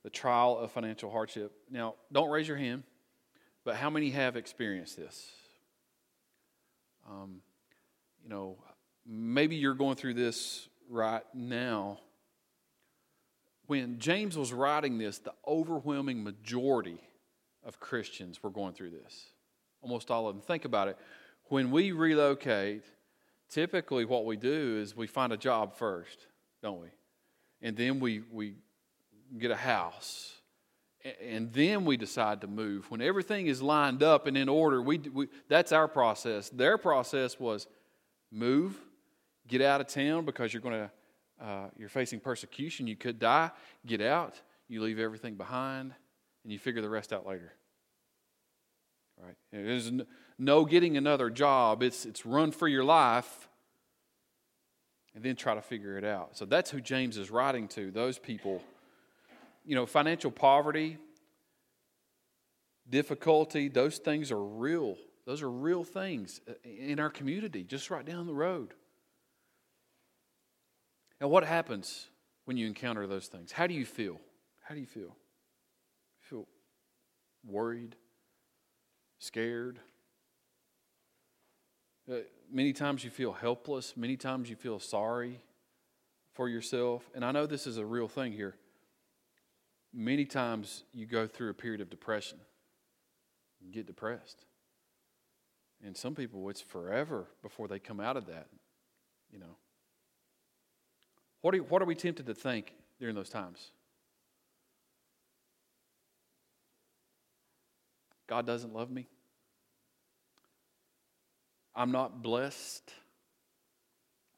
the 0.02 0.10
trial 0.10 0.58
of 0.58 0.70
financial 0.70 1.10
hardship. 1.10 1.52
Now, 1.70 1.94
don't 2.12 2.28
raise 2.28 2.46
your 2.46 2.58
hand, 2.58 2.82
but 3.64 3.76
how 3.76 3.88
many 3.90 4.10
have 4.10 4.36
experienced 4.36 4.96
this? 4.96 5.30
Um, 7.08 7.40
you 8.22 8.28
know, 8.28 8.58
maybe 9.06 9.56
you're 9.56 9.74
going 9.74 9.96
through 9.96 10.14
this 10.14 10.68
right 10.90 11.22
now. 11.32 12.00
When 13.66 13.98
James 13.98 14.36
was 14.36 14.52
writing 14.52 14.98
this, 14.98 15.18
the 15.18 15.32
overwhelming 15.46 16.22
majority 16.22 16.98
of 17.64 17.80
Christians 17.80 18.42
were 18.42 18.50
going 18.50 18.74
through 18.74 18.90
this. 18.90 19.26
Almost 19.80 20.10
all 20.10 20.28
of 20.28 20.34
them. 20.34 20.42
Think 20.42 20.64
about 20.64 20.88
it. 20.88 20.98
When 21.44 21.70
we 21.70 21.92
relocate, 21.92 22.84
typically 23.50 24.04
what 24.04 24.24
we 24.24 24.36
do 24.36 24.78
is 24.80 24.96
we 24.96 25.06
find 25.06 25.32
a 25.32 25.36
job 25.36 25.74
first, 25.76 26.26
don't 26.62 26.80
we? 26.80 26.88
And 27.62 27.76
then 27.76 28.00
we, 28.00 28.22
we 28.30 28.54
get 29.38 29.50
a 29.50 29.56
house. 29.56 30.32
And 31.22 31.52
then 31.52 31.84
we 31.84 31.96
decide 31.96 32.40
to 32.42 32.46
move. 32.46 32.90
When 32.90 33.02
everything 33.02 33.46
is 33.46 33.60
lined 33.60 34.02
up 34.02 34.26
and 34.26 34.36
in 34.36 34.48
order, 34.48 34.80
we, 34.80 34.98
we, 34.98 35.28
that's 35.48 35.72
our 35.72 35.86
process. 35.86 36.48
Their 36.48 36.78
process 36.78 37.38
was 37.38 37.66
move, 38.30 38.78
get 39.46 39.60
out 39.60 39.80
of 39.80 39.86
town 39.86 40.24
because 40.24 40.52
you're 40.52 40.62
going 40.62 40.74
to 40.74 40.90
uh, 41.40 41.66
you're 41.78 41.88
facing 41.88 42.20
persecution. 42.20 42.86
You 42.86 42.96
could 42.96 43.18
die. 43.18 43.50
Get 43.86 44.00
out. 44.00 44.40
You 44.68 44.82
leave 44.82 44.98
everything 44.98 45.34
behind, 45.34 45.92
and 46.42 46.52
you 46.52 46.58
figure 46.58 46.80
the 46.80 46.88
rest 46.88 47.12
out 47.12 47.26
later. 47.26 47.52
Right? 49.22 49.34
There's 49.52 49.92
no 50.38 50.64
getting 50.64 50.96
another 50.96 51.30
job. 51.30 51.82
It's 51.82 52.06
it's 52.06 52.24
run 52.24 52.50
for 52.50 52.66
your 52.66 52.84
life, 52.84 53.48
and 55.14 55.22
then 55.22 55.36
try 55.36 55.54
to 55.54 55.62
figure 55.62 55.98
it 55.98 56.04
out. 56.04 56.36
So 56.36 56.44
that's 56.44 56.70
who 56.70 56.80
James 56.80 57.16
is 57.16 57.30
writing 57.30 57.68
to. 57.68 57.90
Those 57.90 58.18
people. 58.18 58.62
You 59.66 59.74
know, 59.74 59.86
financial 59.86 60.30
poverty, 60.30 60.98
difficulty. 62.90 63.68
Those 63.68 63.96
things 63.96 64.30
are 64.30 64.42
real. 64.42 64.96
Those 65.24 65.40
are 65.40 65.50
real 65.50 65.84
things 65.84 66.42
uh, 66.48 66.52
in 66.64 67.00
our 67.00 67.08
community, 67.08 67.64
just 67.64 67.90
right 67.90 68.04
down 68.04 68.26
the 68.26 68.34
road. 68.34 68.74
Now, 71.20 71.28
what 71.28 71.44
happens 71.44 72.08
when 72.44 72.56
you 72.56 72.66
encounter 72.66 73.06
those 73.06 73.26
things? 73.26 73.52
How 73.52 73.66
do 73.66 73.74
you 73.74 73.84
feel? 73.84 74.20
How 74.62 74.74
do 74.74 74.80
you 74.80 74.86
feel? 74.86 75.02
You 75.02 76.22
feel 76.22 76.48
worried, 77.46 77.96
scared. 79.18 79.78
Uh, 82.10 82.16
many 82.50 82.72
times 82.72 83.04
you 83.04 83.10
feel 83.10 83.32
helpless. 83.32 83.96
Many 83.96 84.16
times 84.16 84.50
you 84.50 84.56
feel 84.56 84.78
sorry 84.78 85.40
for 86.34 86.48
yourself. 86.48 87.08
And 87.14 87.24
I 87.24 87.32
know 87.32 87.46
this 87.46 87.66
is 87.66 87.78
a 87.78 87.86
real 87.86 88.08
thing 88.08 88.32
here. 88.32 88.56
Many 89.92 90.24
times 90.24 90.82
you 90.92 91.06
go 91.06 91.26
through 91.26 91.50
a 91.50 91.54
period 91.54 91.80
of 91.80 91.88
depression, 91.88 92.38
get 93.70 93.86
depressed. 93.86 94.44
And 95.84 95.96
some 95.96 96.14
people, 96.14 96.48
it's 96.50 96.60
forever 96.60 97.26
before 97.42 97.68
they 97.68 97.78
come 97.78 98.00
out 98.00 98.16
of 98.16 98.26
that, 98.26 98.48
you 99.30 99.38
know. 99.38 99.56
What 101.44 101.54
are, 101.54 101.58
what 101.58 101.82
are 101.82 101.84
we 101.84 101.94
tempted 101.94 102.24
to 102.24 102.34
think 102.34 102.72
during 102.98 103.14
those 103.14 103.28
times? 103.28 103.70
God 108.26 108.46
doesn't 108.46 108.72
love 108.72 108.90
me. 108.90 109.08
I'm 111.76 111.92
not 111.92 112.22
blessed. 112.22 112.90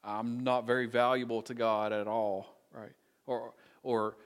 I'm 0.03 0.43
not 0.43 0.67
very 0.67 0.85
valuable 0.85 1.41
to 1.43 1.53
God 1.53 1.93
at 1.93 2.07
all, 2.07 2.53
right? 2.73 2.91
Or, 3.25 3.53
or 3.83 4.17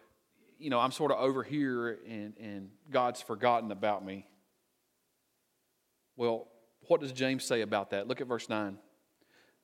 you 0.57 0.71
know, 0.71 0.79
I'm 0.79 0.91
sort 0.91 1.11
of 1.11 1.19
over 1.19 1.43
here 1.43 1.99
and, 2.09 2.33
and 2.41 2.71
God's 2.89 3.21
forgotten 3.21 3.71
about 3.71 4.03
me. 4.03 4.25
Well, 6.15 6.47
what 6.87 6.99
does 6.99 7.11
James 7.11 7.43
say 7.43 7.61
about 7.61 7.91
that? 7.91 8.07
Look 8.07 8.21
at 8.21 8.27
verse 8.27 8.49
9. 8.49 8.79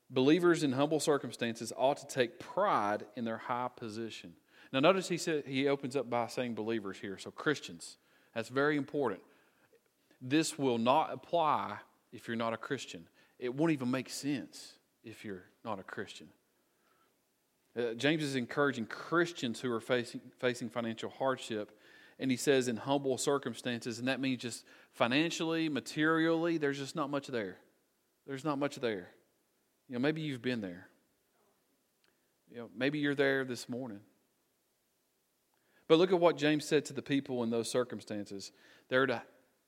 Believers 0.09 0.63
in 0.63 0.71
humble 0.71 0.99
circumstances 0.99 1.73
ought 1.75 1.97
to 1.97 2.07
take 2.07 2.39
pride 2.39 3.05
in 3.15 3.25
their 3.25 3.37
high 3.37 3.69
position. 3.75 4.33
Now, 4.71 4.79
notice 4.79 5.09
he, 5.09 5.17
said, 5.17 5.45
he 5.45 5.67
opens 5.67 5.95
up 5.95 6.09
by 6.09 6.27
saying 6.27 6.55
believers 6.55 6.97
here, 6.97 7.17
so 7.17 7.31
Christians. 7.31 7.97
That's 8.33 8.49
very 8.49 8.77
important. 8.77 9.21
This 10.21 10.57
will 10.57 10.77
not 10.77 11.11
apply 11.13 11.77
if 12.11 12.27
you're 12.27 12.37
not 12.37 12.53
a 12.53 12.57
Christian. 12.57 13.07
It 13.39 13.53
won't 13.53 13.71
even 13.71 13.91
make 13.91 14.09
sense 14.09 14.73
if 15.03 15.23
you're 15.23 15.43
not 15.63 15.79
a 15.79 15.83
Christian. 15.83 16.27
Uh, 17.77 17.93
James 17.93 18.23
is 18.23 18.35
encouraging 18.35 18.87
Christians 18.87 19.59
who 19.59 19.71
are 19.71 19.79
facing, 19.79 20.21
facing 20.39 20.69
financial 20.69 21.09
hardship, 21.09 21.77
and 22.17 22.31
he 22.31 22.37
says 22.37 22.67
in 22.67 22.77
humble 22.77 23.17
circumstances, 23.17 23.99
and 23.99 24.07
that 24.07 24.19
means 24.19 24.41
just 24.41 24.65
financially, 24.93 25.69
materially, 25.69 26.57
there's 26.57 26.79
just 26.79 26.95
not 26.95 27.09
much 27.09 27.27
there. 27.27 27.57
There's 28.25 28.43
not 28.43 28.57
much 28.57 28.77
there. 28.77 29.09
You 29.87 29.95
know, 29.95 29.99
maybe 29.99 30.21
you've 30.21 30.41
been 30.41 30.61
there. 30.61 30.87
You 32.49 32.57
know, 32.57 32.69
maybe 32.75 32.99
you're 32.99 33.15
there 33.15 33.43
this 33.43 33.67
morning. 33.67 33.99
But 35.87 35.97
look 35.97 36.11
at 36.11 36.19
what 36.19 36.37
James 36.37 36.65
said 36.65 36.85
to 36.85 36.93
the 36.93 37.01
people 37.01 37.43
in 37.43 37.49
those 37.49 37.71
circumstances. 37.71 38.51
They're 38.89 39.05
to 39.05 39.21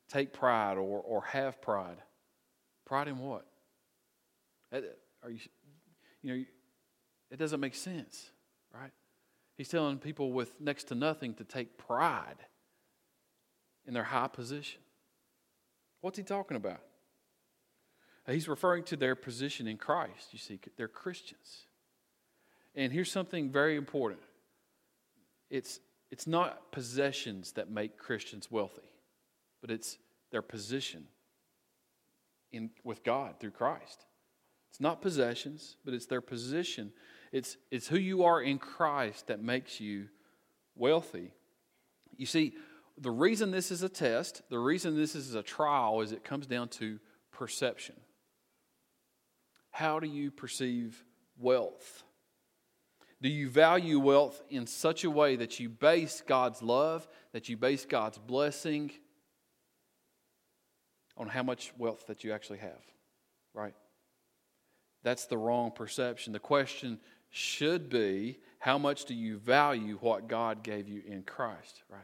take 0.09 0.33
pride 0.33 0.77
or, 0.77 1.01
or 1.01 1.21
have 1.25 1.61
pride. 1.61 1.97
Pride 2.85 3.07
in 3.07 3.19
what? 3.19 3.45
Uh, 4.73 4.81
are 5.23 5.29
you, 5.29 5.39
you 6.21 6.35
know, 6.35 6.43
it 7.31 7.37
doesn't 7.37 7.59
make 7.59 7.75
sense, 7.75 8.31
right? 8.73 8.91
He's 9.57 9.69
telling 9.69 9.97
people 9.99 10.31
with 10.33 10.59
next 10.59 10.85
to 10.85 10.95
nothing 10.95 11.33
to 11.35 11.43
take 11.43 11.77
pride 11.77 12.37
in 13.85 13.93
their 13.93 14.03
high 14.03 14.27
position. 14.27 14.81
What's 16.01 16.17
he 16.17 16.23
talking 16.23 16.57
about? 16.57 16.81
He's 18.29 18.47
referring 18.47 18.83
to 18.85 18.95
their 18.95 19.15
position 19.15 19.67
in 19.67 19.77
Christ. 19.77 20.29
You 20.31 20.39
see, 20.39 20.59
they're 20.77 20.87
Christians. 20.87 21.65
And 22.75 22.93
here's 22.93 23.11
something 23.11 23.51
very 23.51 23.75
important 23.75 24.21
it's, 25.49 25.79
it's 26.11 26.27
not 26.27 26.71
possessions 26.71 27.53
that 27.53 27.69
make 27.69 27.97
Christians 27.97 28.51
wealthy, 28.51 28.89
but 29.61 29.71
it's 29.71 29.97
their 30.31 30.41
position 30.41 31.07
in, 32.51 32.69
with 32.83 33.03
God 33.03 33.35
through 33.39 33.51
Christ. 33.51 34.05
It's 34.69 34.79
not 34.79 35.01
possessions, 35.01 35.77
but 35.83 35.93
it's 35.93 36.05
their 36.05 36.21
position. 36.21 36.91
It's, 37.31 37.57
it's 37.71 37.87
who 37.87 37.97
you 37.97 38.23
are 38.23 38.41
in 38.41 38.59
Christ 38.59 39.27
that 39.27 39.41
makes 39.41 39.79
you 39.79 40.07
wealthy. 40.75 41.33
You 42.15 42.27
see, 42.27 42.53
the 42.97 43.11
reason 43.11 43.49
this 43.49 43.71
is 43.71 43.81
a 43.81 43.89
test, 43.89 44.43
the 44.49 44.59
reason 44.59 44.95
this 44.95 45.15
is 45.15 45.33
a 45.33 45.41
trial, 45.41 46.01
is 46.01 46.11
it 46.11 46.23
comes 46.23 46.45
down 46.45 46.69
to 46.69 46.99
perception. 47.31 47.95
How 49.71 49.99
do 49.99 50.07
you 50.07 50.31
perceive 50.31 51.03
wealth? 51.37 52.03
Do 53.21 53.29
you 53.29 53.49
value 53.49 53.99
wealth 53.99 54.41
in 54.49 54.65
such 54.65 55.03
a 55.03 55.09
way 55.09 55.35
that 55.35 55.59
you 55.59 55.67
base 55.67 56.23
God's 56.25 56.61
love, 56.61 57.07
that 57.33 57.49
you 57.49 57.57
base 57.57 57.85
God's 57.85 58.17
blessing 58.17 58.91
on 61.17 61.27
how 61.27 61.43
much 61.43 61.73
wealth 61.77 62.07
that 62.07 62.23
you 62.23 62.31
actually 62.31 62.59
have? 62.59 62.81
Right? 63.53 63.73
That's 65.03 65.25
the 65.25 65.37
wrong 65.37 65.71
perception. 65.71 66.31
The 66.31 66.39
question 66.39 66.99
should 67.29 67.89
be 67.89 68.39
how 68.59 68.77
much 68.77 69.05
do 69.05 69.13
you 69.13 69.37
value 69.37 69.97
what 70.01 70.27
God 70.27 70.63
gave 70.63 70.87
you 70.87 71.01
in 71.05 71.23
Christ, 71.23 71.83
right? 71.89 72.01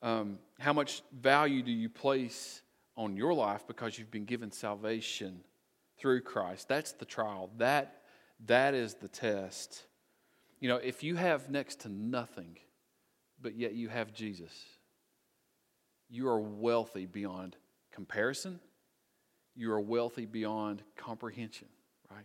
Um, 0.00 0.38
how 0.60 0.72
much 0.72 1.02
value 1.12 1.62
do 1.62 1.72
you 1.72 1.88
place 1.88 2.62
on 2.96 3.16
your 3.16 3.34
life 3.34 3.66
because 3.66 3.98
you've 3.98 4.10
been 4.10 4.24
given 4.24 4.50
salvation 4.50 5.40
through 5.98 6.22
Christ. 6.22 6.68
That's 6.68 6.92
the 6.92 7.04
trial. 7.04 7.50
That, 7.58 8.02
that 8.46 8.74
is 8.74 8.94
the 8.94 9.08
test. 9.08 9.84
You 10.60 10.68
know, 10.68 10.76
if 10.76 11.02
you 11.02 11.16
have 11.16 11.50
next 11.50 11.80
to 11.80 11.88
nothing, 11.88 12.58
but 13.40 13.56
yet 13.56 13.74
you 13.74 13.88
have 13.88 14.12
Jesus, 14.12 14.52
you 16.08 16.28
are 16.28 16.40
wealthy 16.40 17.06
beyond 17.06 17.56
comparison. 17.92 18.60
You 19.54 19.72
are 19.72 19.80
wealthy 19.80 20.24
beyond 20.24 20.82
comprehension, 20.96 21.66
right? 22.10 22.24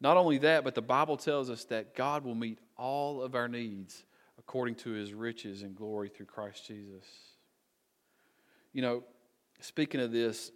Not 0.00 0.16
only 0.16 0.38
that, 0.38 0.62
but 0.62 0.76
the 0.76 0.82
Bible 0.82 1.16
tells 1.16 1.50
us 1.50 1.64
that 1.64 1.96
God 1.96 2.24
will 2.24 2.36
meet 2.36 2.60
all 2.76 3.20
of 3.20 3.34
our 3.34 3.48
needs 3.48 4.04
according 4.38 4.76
to 4.76 4.90
his 4.90 5.12
riches 5.12 5.62
and 5.62 5.74
glory 5.74 6.08
through 6.08 6.26
Christ 6.26 6.66
Jesus. 6.66 7.04
You 8.72 8.82
know, 8.82 9.02
speaking 9.60 10.00
of 10.00 10.12
this, 10.12 10.52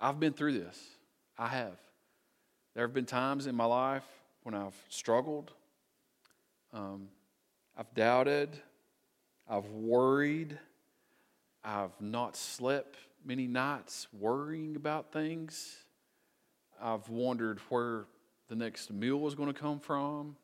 I've 0.00 0.20
been 0.20 0.32
through 0.32 0.58
this. 0.58 0.80
I 1.38 1.48
have. 1.48 1.78
There 2.74 2.84
have 2.84 2.94
been 2.94 3.06
times 3.06 3.46
in 3.46 3.54
my 3.54 3.64
life 3.64 4.04
when 4.42 4.54
I've 4.54 4.76
struggled, 4.88 5.52
um, 6.72 7.08
I've 7.76 7.92
doubted, 7.94 8.50
I've 9.48 9.66
worried, 9.66 10.58
I've 11.64 11.98
not 12.00 12.36
slept 12.36 12.96
many 13.24 13.46
nights 13.46 14.06
worrying 14.12 14.76
about 14.76 15.12
things. 15.12 15.76
I've 16.80 17.08
wondered 17.08 17.60
where 17.68 18.04
the 18.48 18.56
next 18.56 18.92
meal 18.92 19.18
was 19.18 19.34
going 19.34 19.52
to 19.52 19.58
come 19.58 19.80
from. 19.80 20.36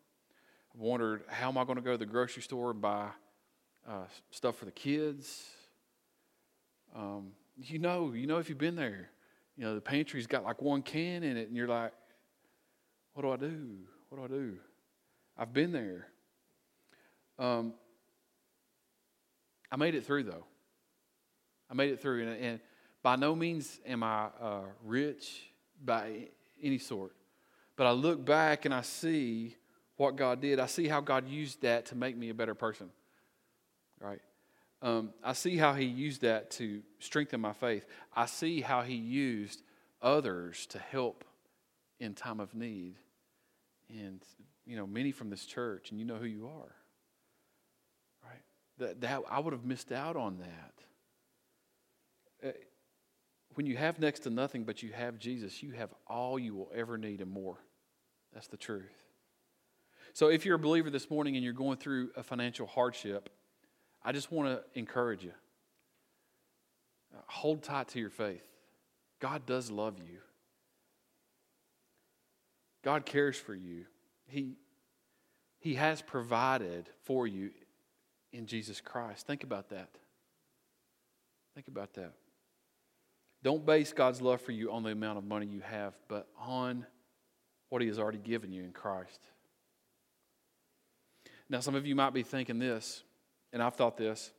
I've 0.75 0.81
wondered 0.81 1.25
how 1.29 1.49
am 1.49 1.59
I 1.59 1.65
going 1.65 1.77
to 1.77 1.83
go 1.83 1.93
to 1.93 1.99
the 1.99 2.07
grocery 2.07 2.43
store 2.43 2.71
and 2.71 2.81
buy 2.81 3.09
uh, 3.89 4.05
stuff 4.31 4.57
for 4.57 4.65
the 4.65 4.71
kids. 4.71 5.49
Um, 6.97 7.33
you 7.57 7.79
know, 7.79 8.13
you 8.15 8.27
know 8.27 8.39
if 8.39 8.49
you've 8.49 8.59
been 8.59 8.77
there, 8.77 9.11
you 9.61 9.67
know 9.67 9.75
the 9.75 9.81
pantry's 9.83 10.27
got 10.27 10.43
like 10.43 10.63
one 10.63 10.81
can 10.81 11.23
in 11.23 11.37
it, 11.37 11.49
and 11.49 11.55
you're 11.55 11.69
like, 11.69 11.93
"What 13.13 13.25
do 13.25 13.31
I 13.31 13.37
do? 13.37 13.77
What 14.09 14.17
do 14.17 14.25
I 14.25 14.39
do?" 14.39 14.57
I've 15.37 15.53
been 15.53 15.71
there. 15.71 16.09
Um, 17.39 17.75
I 19.71 19.77
made 19.77 19.95
it 19.95 20.07
through 20.07 20.23
though. 20.23 20.47
I 21.71 21.75
made 21.75 21.91
it 21.91 22.01
through, 22.01 22.23
and, 22.27 22.43
and 22.43 22.61
by 23.03 23.17
no 23.17 23.35
means 23.35 23.81
am 23.85 24.03
I 24.03 24.29
uh, 24.41 24.63
rich 24.83 25.43
by 25.85 26.29
any 26.63 26.79
sort. 26.79 27.15
But 27.77 27.87
I 27.87 27.91
look 27.91 28.25
back 28.25 28.65
and 28.65 28.73
I 28.73 28.81
see 28.81 29.57
what 29.97 30.17
God 30.17 30.41
did. 30.41 30.59
I 30.59 30.67
see 30.67 30.89
how 30.89 31.03
God 31.03 31.29
used 31.29 31.61
that 31.61 31.85
to 31.87 31.95
make 31.95 32.17
me 32.17 32.31
a 32.31 32.35
better 32.35 32.55
person. 32.55 32.89
Right? 34.01 34.23
Um, 34.83 35.13
I 35.23 35.35
see 35.35 35.57
how 35.57 35.75
He 35.75 35.85
used 35.85 36.23
that 36.23 36.51
to 36.53 36.83
strengthen 36.99 37.41
my 37.41 37.53
faith. 37.53 37.87
I 38.15 38.27
see 38.27 38.61
how 38.61 38.83
He 38.83 38.95
used 38.95 39.63
others 40.01 40.67
to 40.67 40.79
help 40.79 41.25
in 41.99 42.15
time 42.15 42.41
of 42.41 42.55
need. 42.55 42.95
And, 43.89 44.23
you 44.67 44.77
know, 44.77 44.87
many 44.87 45.13
from 45.13 45.31
this 45.31 45.45
church, 45.45 45.91
and 45.91 45.99
you 45.99 46.07
know 46.07 46.17
who 46.17 46.27
you 46.27 46.47
are. 46.47 46.75
Right? 48.25 48.43
That, 48.79 49.01
that 49.03 49.23
I 49.31 49.41
would 49.41 49.53
have 49.53 49.65
missed 49.65 49.93
out 49.93 50.17
on 50.17 50.39
that. 50.39 52.49
Uh, 52.49 52.53
when 53.55 53.67
you 53.67 53.77
have 53.77 53.99
next 53.99 54.21
to 54.21 54.31
nothing 54.31 54.65
but 54.65 54.83
you 54.83 54.93
have 54.93 55.19
Jesus, 55.19 55.63
you 55.63 55.73
have 55.73 55.91
all 56.07 56.39
you 56.39 56.55
will 56.55 56.71
ever 56.75 56.97
need 56.97 57.21
and 57.21 57.31
more. 57.31 57.59
That's 58.33 58.47
the 58.47 58.57
truth. 58.57 59.05
So 60.13 60.29
if 60.29 60.45
you're 60.45 60.57
a 60.57 60.59
believer 60.59 60.89
this 60.89 61.11
morning 61.11 61.37
and 61.37 61.45
you're 61.45 61.53
going 61.53 61.77
through 61.77 62.11
a 62.17 62.23
financial 62.23 62.67
hardship, 62.67 63.29
I 64.03 64.13
just 64.13 64.33
want 64.33 64.49
to 64.49 64.79
encourage 64.79 65.23
you. 65.23 65.33
Hold 67.27 67.63
tight 67.63 67.89
to 67.89 68.01
your 68.01 68.11
faith. 68.11 68.47
God 69.21 69.45
does 69.47 69.71
love 69.71 69.99
you. 69.99 70.19
God 72.83 73.05
cares 73.05 73.37
for 73.37 73.55
you. 73.55 73.85
He, 74.27 74.57
he 75.59 75.75
has 75.75 76.01
provided 76.01 76.89
for 77.05 77.27
you 77.27 77.51
in 78.33 78.47
Jesus 78.47 78.81
Christ. 78.81 79.27
Think 79.27 79.45
about 79.45 79.69
that. 79.71 79.91
Think 81.55 81.69
about 81.69 81.93
that. 81.95 82.13
Don't 83.43 83.65
base 83.65 83.93
God's 83.93 84.21
love 84.21 84.41
for 84.41 84.53
you 84.53 84.71
on 84.73 84.83
the 84.83 84.91
amount 84.91 85.19
of 85.19 85.25
money 85.25 85.47
you 85.47 85.61
have, 85.61 85.95
but 86.09 86.29
on 86.39 86.87
what 87.69 87.83
He 87.83 87.89
has 87.89 87.99
already 87.99 88.19
given 88.19 88.53
you 88.53 88.63
in 88.63 88.73
Christ. 88.73 89.21
Now, 91.49 91.61
some 91.61 91.75
of 91.75 91.87
you 91.87 91.95
might 91.95 92.15
be 92.15 92.23
thinking 92.23 92.59
this, 92.59 93.03
and 93.53 93.63
I've 93.63 93.75
thought 93.75 93.97
this 93.97 94.33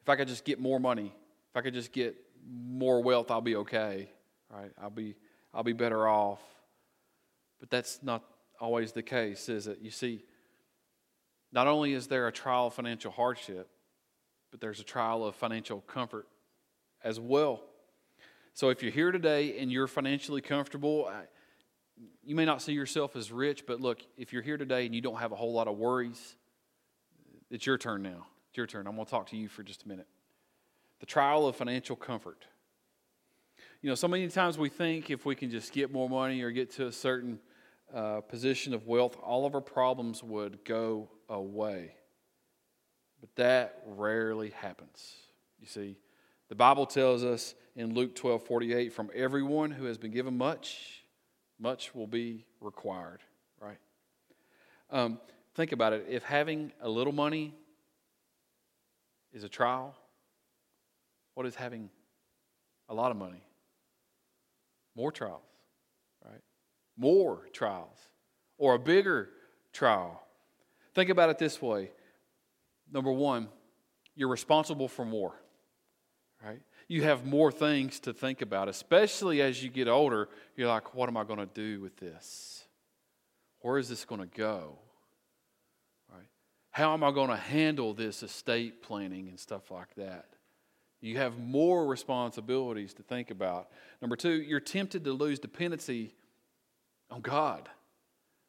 if 0.00 0.08
I 0.08 0.16
could 0.16 0.28
just 0.28 0.44
get 0.44 0.58
more 0.58 0.80
money, 0.80 1.12
if 1.50 1.56
I 1.56 1.60
could 1.60 1.74
just 1.74 1.92
get 1.92 2.16
more 2.48 3.02
wealth, 3.02 3.30
I'll 3.30 3.40
be 3.40 3.56
okay, 3.56 4.08
right? 4.50 4.70
I'll 4.80 4.90
be, 4.90 5.14
I'll 5.52 5.62
be 5.62 5.72
better 5.72 6.08
off. 6.08 6.40
But 7.58 7.70
that's 7.70 8.02
not 8.02 8.24
always 8.58 8.92
the 8.92 9.02
case, 9.02 9.48
is 9.48 9.66
it? 9.66 9.78
You 9.82 9.90
see, 9.90 10.24
not 11.52 11.66
only 11.66 11.92
is 11.92 12.06
there 12.06 12.28
a 12.28 12.32
trial 12.32 12.68
of 12.68 12.74
financial 12.74 13.10
hardship, 13.10 13.68
but 14.50 14.60
there's 14.60 14.80
a 14.80 14.84
trial 14.84 15.24
of 15.24 15.34
financial 15.34 15.80
comfort 15.82 16.26
as 17.04 17.20
well. 17.20 17.62
So 18.54 18.70
if 18.70 18.82
you're 18.82 18.92
here 18.92 19.12
today 19.12 19.58
and 19.58 19.70
you're 19.70 19.86
financially 19.86 20.40
comfortable, 20.40 21.10
you 22.22 22.34
may 22.34 22.44
not 22.44 22.62
see 22.62 22.72
yourself 22.72 23.16
as 23.16 23.30
rich, 23.30 23.64
but 23.66 23.80
look, 23.80 24.00
if 24.16 24.32
you're 24.32 24.42
here 24.42 24.56
today 24.56 24.86
and 24.86 24.94
you 24.94 25.00
don't 25.00 25.18
have 25.18 25.32
a 25.32 25.36
whole 25.36 25.52
lot 25.52 25.68
of 25.68 25.76
worries, 25.76 26.36
it's 27.50 27.66
your 27.66 27.78
turn 27.78 28.02
now. 28.02 28.26
It's 28.48 28.56
your 28.56 28.66
turn. 28.66 28.86
I'm 28.86 28.94
going 28.94 29.04
to 29.04 29.10
talk 29.10 29.28
to 29.30 29.36
you 29.36 29.48
for 29.48 29.62
just 29.62 29.84
a 29.84 29.88
minute. 29.88 30.06
The 31.00 31.06
trial 31.06 31.46
of 31.46 31.56
financial 31.56 31.96
comfort. 31.96 32.46
You 33.82 33.88
know, 33.88 33.94
so 33.94 34.08
many 34.08 34.28
times 34.28 34.58
we 34.58 34.68
think 34.68 35.10
if 35.10 35.24
we 35.24 35.34
can 35.34 35.50
just 35.50 35.72
get 35.72 35.92
more 35.92 36.08
money 36.08 36.42
or 36.42 36.50
get 36.50 36.70
to 36.72 36.86
a 36.86 36.92
certain 36.92 37.38
uh, 37.94 38.20
position 38.20 38.74
of 38.74 38.86
wealth, 38.86 39.16
all 39.22 39.46
of 39.46 39.54
our 39.54 39.60
problems 39.60 40.22
would 40.22 40.64
go 40.64 41.08
away. 41.28 41.94
But 43.20 43.34
that 43.36 43.82
rarely 43.86 44.50
happens. 44.50 45.14
You 45.58 45.66
see, 45.66 45.96
the 46.48 46.54
Bible 46.54 46.86
tells 46.86 47.24
us 47.24 47.54
in 47.76 47.94
Luke 47.94 48.14
12 48.14 48.44
48, 48.44 48.92
from 48.92 49.10
everyone 49.14 49.70
who 49.70 49.84
has 49.84 49.98
been 49.98 50.10
given 50.10 50.36
much, 50.36 51.02
much 51.58 51.94
will 51.94 52.06
be 52.06 52.44
required, 52.60 53.20
right? 53.60 53.78
Um, 54.90 55.20
think 55.54 55.72
about 55.72 55.92
it. 55.92 56.06
If 56.08 56.22
having 56.22 56.72
a 56.80 56.88
little 56.88 57.12
money 57.12 57.54
is 59.32 59.44
a 59.44 59.48
trial, 59.48 59.94
what 61.34 61.46
is 61.46 61.54
having 61.54 61.90
a 62.88 62.94
lot 62.94 63.10
of 63.10 63.16
money? 63.16 63.42
More 64.96 65.12
trials, 65.12 65.42
right? 66.24 66.40
More 66.96 67.46
trials, 67.52 67.96
or 68.58 68.74
a 68.74 68.78
bigger 68.78 69.30
trial. 69.72 70.20
Think 70.94 71.10
about 71.10 71.30
it 71.30 71.38
this 71.38 71.62
way 71.62 71.90
number 72.92 73.12
one, 73.12 73.48
you're 74.16 74.28
responsible 74.28 74.88
for 74.88 75.04
more, 75.04 75.40
right? 76.44 76.60
you 76.90 77.04
have 77.04 77.24
more 77.24 77.52
things 77.52 78.00
to 78.00 78.12
think 78.12 78.42
about, 78.42 78.68
especially 78.68 79.40
as 79.40 79.62
you 79.62 79.70
get 79.70 79.86
older. 79.86 80.28
You're 80.56 80.66
like, 80.66 80.92
what 80.92 81.08
am 81.08 81.16
I 81.16 81.22
going 81.22 81.38
to 81.38 81.46
do 81.46 81.80
with 81.80 81.96
this? 81.98 82.64
Where 83.60 83.78
is 83.78 83.88
this 83.88 84.04
going 84.04 84.20
to 84.20 84.26
go? 84.26 84.76
How 86.70 86.94
am 86.94 87.02
I 87.02 87.10
going 87.10 87.30
to 87.30 87.36
handle 87.36 87.94
this 87.94 88.22
estate 88.22 88.82
planning 88.82 89.28
and 89.28 89.38
stuff 89.38 89.70
like 89.70 89.94
that? 89.96 90.26
You 91.00 91.16
have 91.18 91.38
more 91.38 91.86
responsibilities 91.86 92.94
to 92.94 93.02
think 93.02 93.30
about. 93.30 93.68
Number 94.00 94.16
two, 94.16 94.42
you're 94.42 94.60
tempted 94.60 95.04
to 95.04 95.12
lose 95.12 95.38
dependency 95.38 96.14
on 97.10 97.22
God. 97.22 97.68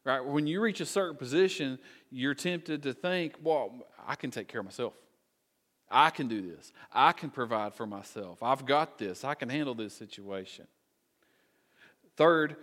Right? 0.03 0.23
When 0.23 0.47
you 0.47 0.62
reach 0.62 0.81
a 0.81 0.86
certain 0.86 1.15
position, 1.15 1.79
you're 2.10 2.34
tempted 2.34 2.84
to 2.84 2.93
think, 2.93 3.36
well, 3.41 3.71
I 4.05 4.15
can 4.15 4.31
take 4.31 4.47
care 4.47 4.60
of 4.60 4.65
myself. 4.65 4.93
I 5.89 6.10
can 6.10 6.27
do 6.27 6.41
this. 6.41 6.71
I 6.91 7.12
can 7.12 7.29
provide 7.29 7.73
for 7.73 7.86
myself. 7.86 8.41
I've 8.41 8.65
got 8.65 8.97
this. 8.97 9.23
I 9.23 9.34
can 9.34 9.49
handle 9.49 9.75
this 9.75 9.93
situation. 9.93 10.65
Third, 12.15 12.55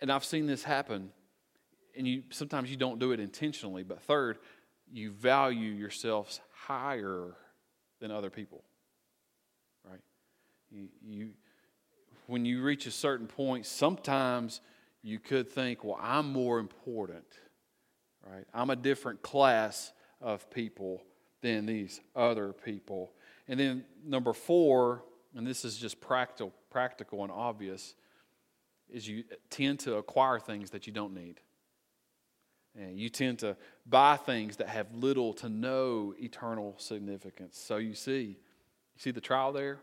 and 0.00 0.10
I've 0.10 0.24
seen 0.24 0.46
this 0.46 0.62
happen, 0.62 1.10
and 1.96 2.06
you 2.06 2.22
sometimes 2.30 2.70
you 2.70 2.76
don't 2.76 2.98
do 2.98 3.12
it 3.12 3.20
intentionally, 3.20 3.82
but 3.82 4.00
third, 4.02 4.38
you 4.92 5.10
value 5.10 5.70
yourselves 5.70 6.40
higher 6.52 7.34
than 8.00 8.10
other 8.10 8.30
people. 8.30 8.64
Right? 9.84 10.00
You, 10.70 10.88
you 11.04 11.30
when 12.26 12.44
you 12.44 12.62
reach 12.62 12.86
a 12.86 12.90
certain 12.90 13.26
point, 13.26 13.64
sometimes 13.64 14.60
you 15.02 15.18
could 15.18 15.50
think, 15.50 15.82
well, 15.82 15.98
I'm 16.00 16.30
more 16.30 16.58
important. 16.58 17.24
Right? 18.26 18.44
I'm 18.52 18.68
a 18.68 18.76
different 18.76 19.22
class 19.22 19.92
of 20.20 20.50
people 20.50 21.02
than 21.40 21.64
these 21.64 22.00
other 22.14 22.52
people. 22.52 23.12
And 23.46 23.58
then 23.58 23.84
number 24.04 24.34
four, 24.34 25.04
and 25.34 25.46
this 25.46 25.64
is 25.64 25.78
just 25.78 26.00
practical, 26.00 26.52
practical 26.70 27.22
and 27.22 27.32
obvious, 27.32 27.94
is 28.90 29.08
you 29.08 29.24
tend 29.48 29.80
to 29.80 29.96
acquire 29.96 30.38
things 30.38 30.70
that 30.70 30.86
you 30.86 30.92
don't 30.92 31.14
need. 31.14 31.40
And 32.78 32.98
you 32.98 33.08
tend 33.08 33.40
to 33.40 33.56
buy 33.86 34.16
things 34.16 34.56
that 34.56 34.68
have 34.68 34.94
little 34.94 35.32
to 35.34 35.48
no 35.48 36.14
eternal 36.18 36.74
significance. 36.78 37.58
So 37.58 37.78
you 37.78 37.94
see, 37.94 38.22
you 38.22 38.98
see 38.98 39.10
the 39.10 39.20
trial 39.20 39.52
there? 39.52 39.80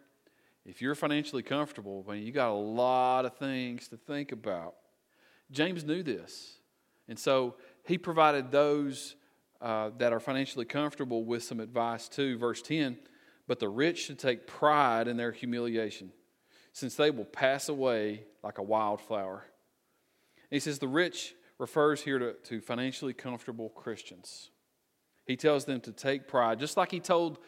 If 0.65 0.81
you're 0.81 0.95
financially 0.95 1.43
comfortable, 1.43 2.05
man, 2.07 2.23
you 2.23 2.31
got 2.31 2.49
a 2.49 2.53
lot 2.53 3.25
of 3.25 3.37
things 3.37 3.89
to 3.89 3.97
think 3.97 4.31
about. 4.31 4.75
James 5.51 5.83
knew 5.83 6.03
this. 6.03 6.57
And 7.07 7.19
so 7.19 7.55
he 7.83 7.97
provided 7.97 8.49
those 8.49 9.15
uh, 9.61 9.91
that 9.97 10.13
are 10.13 10.19
financially 10.19 10.65
comfortable 10.65 11.23
with 11.23 11.43
some 11.43 11.59
advice 11.59 12.07
too. 12.07 12.37
Verse 12.37 12.61
10 12.61 12.97
But 13.47 13.59
the 13.59 13.69
rich 13.69 14.05
should 14.05 14.19
take 14.19 14.47
pride 14.47 15.07
in 15.07 15.17
their 15.17 15.31
humiliation, 15.31 16.11
since 16.71 16.95
they 16.95 17.11
will 17.11 17.25
pass 17.25 17.69
away 17.69 18.23
like 18.41 18.57
a 18.57 18.63
wildflower. 18.63 19.45
And 20.49 20.55
he 20.55 20.59
says 20.59 20.79
the 20.79 20.87
rich 20.87 21.35
refers 21.57 22.01
here 22.01 22.19
to, 22.19 22.33
to 22.33 22.61
financially 22.61 23.13
comfortable 23.13 23.69
Christians. 23.69 24.49
He 25.25 25.35
tells 25.35 25.65
them 25.65 25.81
to 25.81 25.91
take 25.91 26.27
pride, 26.27 26.59
just 26.59 26.77
like 26.77 26.91
he 26.91 26.99
told 26.99 27.39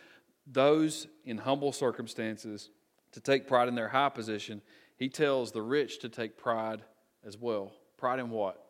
those 0.46 1.08
in 1.26 1.38
humble 1.38 1.72
circumstances 1.72 2.70
to 3.12 3.20
take 3.20 3.48
pride 3.48 3.68
in 3.68 3.76
their 3.76 3.90
high 3.90 4.10
position. 4.10 4.62
He 4.98 5.10
tells 5.10 5.52
the 5.52 5.62
rich 5.62 6.00
to 6.00 6.10
take 6.10 6.38
pride 6.38 6.82
as 7.26 7.38
well. 7.38 7.74
Pride 7.98 8.20
in 8.20 8.30
what? 8.30 8.68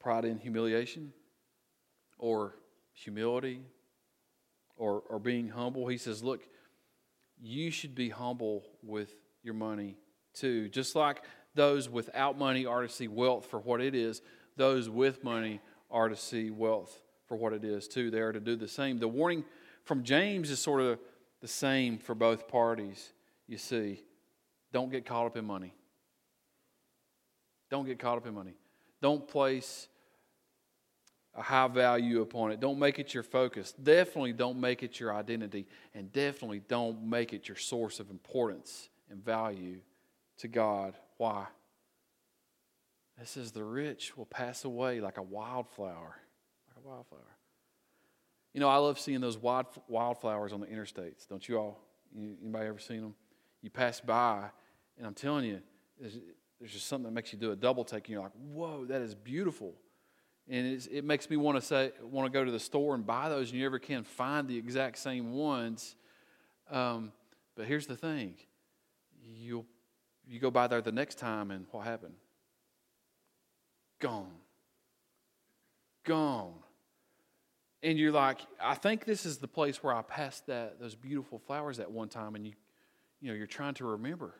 pride 0.00 0.24
in 0.24 0.38
humiliation 0.38 1.12
or 2.18 2.56
humility 2.92 3.60
or, 4.76 5.02
or 5.08 5.18
being 5.20 5.48
humble. 5.48 5.86
He 5.86 5.98
says, 5.98 6.24
Look, 6.24 6.48
you 7.40 7.70
should 7.70 7.94
be 7.94 8.08
humble 8.08 8.64
with 8.82 9.14
your 9.42 9.54
money 9.54 9.96
too. 10.34 10.68
Just 10.68 10.96
like 10.96 11.22
those 11.54 11.88
without 11.88 12.38
money 12.38 12.66
are 12.66 12.82
to 12.82 12.88
see 12.88 13.08
wealth 13.08 13.46
for 13.46 13.58
what 13.60 13.80
it 13.80 13.94
is, 13.94 14.22
those 14.56 14.88
with 14.88 15.24
money 15.24 15.60
are 15.90 16.08
to 16.08 16.16
see 16.16 16.50
wealth 16.50 17.00
for 17.26 17.36
what 17.36 17.52
it 17.52 17.64
is, 17.64 17.88
too. 17.88 18.10
They 18.10 18.20
are 18.20 18.32
to 18.32 18.40
do 18.40 18.56
the 18.56 18.68
same. 18.68 18.98
The 18.98 19.08
warning 19.08 19.44
from 19.84 20.02
James 20.02 20.50
is 20.50 20.60
sort 20.60 20.80
of 20.80 20.98
the 21.40 21.48
same 21.48 21.98
for 21.98 22.14
both 22.14 22.48
parties, 22.48 23.12
you 23.46 23.58
see. 23.58 24.02
Don't 24.72 24.90
get 24.90 25.04
caught 25.04 25.26
up 25.26 25.36
in 25.36 25.44
money. 25.44 25.74
Don't 27.70 27.86
get 27.86 27.98
caught 27.98 28.18
up 28.18 28.26
in 28.26 28.34
money. 28.34 28.54
Don't 29.00 29.26
place 29.26 29.88
a 31.34 31.42
high 31.42 31.68
value 31.68 32.20
upon 32.20 32.50
it. 32.50 32.60
Don't 32.60 32.78
make 32.78 32.98
it 32.98 33.14
your 33.14 33.22
focus. 33.22 33.72
Definitely 33.72 34.32
don't 34.32 34.60
make 34.60 34.82
it 34.82 34.98
your 34.98 35.14
identity. 35.14 35.66
And 35.94 36.12
definitely 36.12 36.60
don't 36.68 37.02
make 37.02 37.32
it 37.32 37.48
your 37.48 37.56
source 37.56 38.00
of 38.00 38.10
importance 38.10 38.88
and 39.08 39.24
value 39.24 39.80
to 40.40 40.48
God. 40.48 40.94
Why? 41.16 41.46
It 43.20 43.28
says 43.28 43.52
the 43.52 43.64
rich 43.64 44.16
will 44.16 44.26
pass 44.26 44.64
away 44.64 45.00
like 45.00 45.18
a 45.18 45.22
wildflower. 45.22 46.16
Like 46.68 46.84
a 46.84 46.88
wildflower. 46.88 47.36
You 48.54 48.60
know, 48.60 48.68
I 48.68 48.76
love 48.76 48.98
seeing 48.98 49.20
those 49.20 49.38
wild, 49.38 49.66
wildflowers 49.88 50.52
on 50.52 50.60
the 50.60 50.66
interstates. 50.66 51.28
Don't 51.28 51.46
you 51.48 51.58
all? 51.58 51.80
Anybody 52.16 52.66
ever 52.66 52.78
seen 52.78 53.02
them? 53.02 53.14
You 53.62 53.70
pass 53.70 54.00
by, 54.00 54.46
and 54.96 55.06
I'm 55.06 55.14
telling 55.14 55.44
you, 55.44 55.60
there's, 56.00 56.18
there's 56.58 56.72
just 56.72 56.86
something 56.86 57.04
that 57.04 57.12
makes 57.12 57.32
you 57.32 57.38
do 57.38 57.52
a 57.52 57.56
double 57.56 57.84
take, 57.84 58.06
and 58.06 58.08
you're 58.08 58.22
like, 58.22 58.32
whoa, 58.32 58.86
that 58.86 59.02
is 59.02 59.14
beautiful 59.14 59.74
and 60.48 60.88
it 60.90 61.04
makes 61.04 61.30
me 61.30 61.36
want 61.36 61.58
to 61.58 61.62
say 61.64 61.92
want 62.02 62.30
to 62.30 62.36
go 62.36 62.44
to 62.44 62.50
the 62.50 62.60
store 62.60 62.94
and 62.94 63.06
buy 63.06 63.28
those 63.28 63.50
and 63.50 63.58
you 63.58 63.64
never 63.64 63.78
can 63.78 64.02
find 64.02 64.48
the 64.48 64.56
exact 64.56 64.98
same 64.98 65.32
ones 65.32 65.94
um, 66.70 67.12
but 67.56 67.66
here's 67.66 67.86
the 67.86 67.96
thing 67.96 68.34
you 69.22 69.64
you 70.30 70.38
go 70.38 70.50
by 70.50 70.66
there 70.66 70.80
the 70.80 70.92
next 70.92 71.18
time 71.18 71.50
and 71.50 71.66
what 71.72 71.84
happened 71.84 72.14
gone 73.98 74.32
gone 76.04 76.54
and 77.82 77.98
you're 77.98 78.12
like 78.12 78.38
i 78.60 78.74
think 78.74 79.04
this 79.04 79.26
is 79.26 79.38
the 79.38 79.48
place 79.48 79.82
where 79.82 79.92
i 79.92 80.02
passed 80.02 80.46
that 80.46 80.80
those 80.80 80.94
beautiful 80.94 81.38
flowers 81.38 81.80
at 81.80 81.90
one 81.90 82.08
time 82.08 82.34
and 82.34 82.46
you 82.46 82.52
you 83.20 83.28
know 83.28 83.34
you're 83.34 83.46
trying 83.46 83.74
to 83.74 83.84
remember 83.84 84.34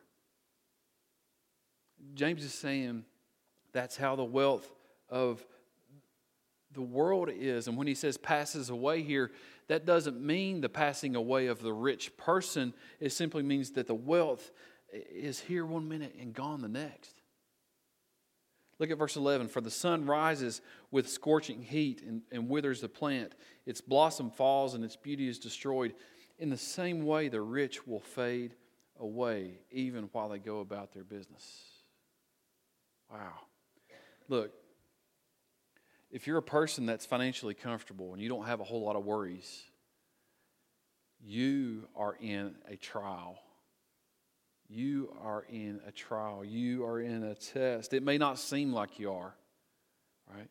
james 2.15 2.45
is 2.45 2.55
saying 2.55 3.05
that's 3.73 3.97
how 3.97 4.17
the 4.17 4.25
wealth 4.25 4.73
of 5.09 5.45
the 6.73 6.83
world 6.83 7.31
is. 7.33 7.69
And 7.69 7.77
when 7.77 7.87
he 7.87 7.95
says 7.95 8.17
passes 8.17 8.71
away 8.71 9.03
here, 9.03 9.31
that 9.69 9.87
doesn't 9.87 10.21
mean 10.21 10.61
the 10.61 10.69
passing 10.69 11.17
away 11.17 11.47
of 11.47 11.63
the 11.63 11.73
rich 11.73 12.17
person. 12.17 12.73
It 13.01 13.11
simply 13.11 13.43
means 13.43 13.73
that 13.73 13.87
the 13.87 13.95
wealth 13.95 14.51
is 14.93 15.41
here 15.41 15.65
one 15.65 15.89
minute 15.89 16.15
and 16.21 16.35
gone 16.35 16.63
the 16.63 16.69
next. 16.69 17.21
Look 18.79 18.91
at 18.91 18.99
verse 18.99 19.17
11. 19.17 19.49
For 19.49 19.61
the 19.61 19.71
sun 19.71 20.07
rises 20.07 20.63
with 20.91 21.09
scorching 21.09 21.63
heat 21.63 22.03
and, 22.03 22.23
and 22.33 22.49
withers 22.49 22.81
the 22.81 22.89
plant, 22.89 23.35
its 23.67 23.81
blossom 23.81 24.31
falls 24.31 24.75
and 24.75 24.83
its 24.83 24.97
beauty 24.97 25.29
is 25.29 25.39
destroyed. 25.39 25.95
In 26.39 26.49
the 26.49 26.57
same 26.57 27.05
way, 27.05 27.29
the 27.29 27.43
rich 27.43 27.87
will 27.87 28.01
fade 28.01 28.55
away 28.99 29.59
even 29.71 30.09
while 30.13 30.31
they 30.31 30.39
go 30.39 30.61
about 30.61 30.93
their 30.93 31.05
business. 31.05 31.45
Wow. 33.13 33.35
Look, 34.29 34.53
if 36.11 36.27
you're 36.27 36.39
a 36.39 36.43
person 36.43 36.87
that's 36.87 37.05
financially 37.05 37.55
comfortable 37.55 38.15
and 38.15 38.23
you 38.23 38.29
don't 38.29 38.47
have 38.47 38.61
a 38.61 38.65
whole 38.65 38.83
lot 38.83 38.97
of 38.97 39.05
worries, 39.05 39.63
you 41.23 41.87
are 41.95 42.17
in 42.21 42.55
a 42.67 42.77
trial. 42.77 43.39
You 44.73 45.13
are 45.21 45.45
in 45.51 45.81
a 45.85 45.91
trial. 45.91 46.45
You 46.45 46.85
are 46.85 47.01
in 47.01 47.25
a 47.25 47.35
test. 47.35 47.93
It 47.93 48.05
may 48.05 48.19
not 48.19 48.39
seem 48.39 48.73
like 48.73 49.01
you 49.01 49.13
are, 49.13 49.35
right? 50.33 50.49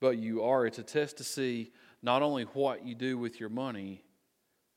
But 0.00 0.18
you 0.18 0.44
are. 0.44 0.66
It's 0.66 0.78
a 0.78 0.84
test 0.84 1.16
to 1.16 1.24
see 1.24 1.72
not 2.00 2.22
only 2.22 2.44
what 2.44 2.86
you 2.86 2.94
do 2.94 3.18
with 3.18 3.40
your 3.40 3.48
money, 3.48 4.04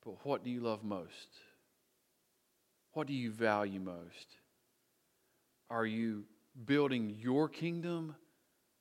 but 0.03 0.25
what 0.25 0.43
do 0.43 0.49
you 0.49 0.59
love 0.59 0.83
most? 0.83 1.29
What 2.93 3.05
do 3.05 3.13
you 3.13 3.29
value 3.29 3.79
most? 3.79 4.37
Are 5.69 5.85
you 5.85 6.25
building 6.65 7.15
your 7.19 7.47
kingdom 7.49 8.15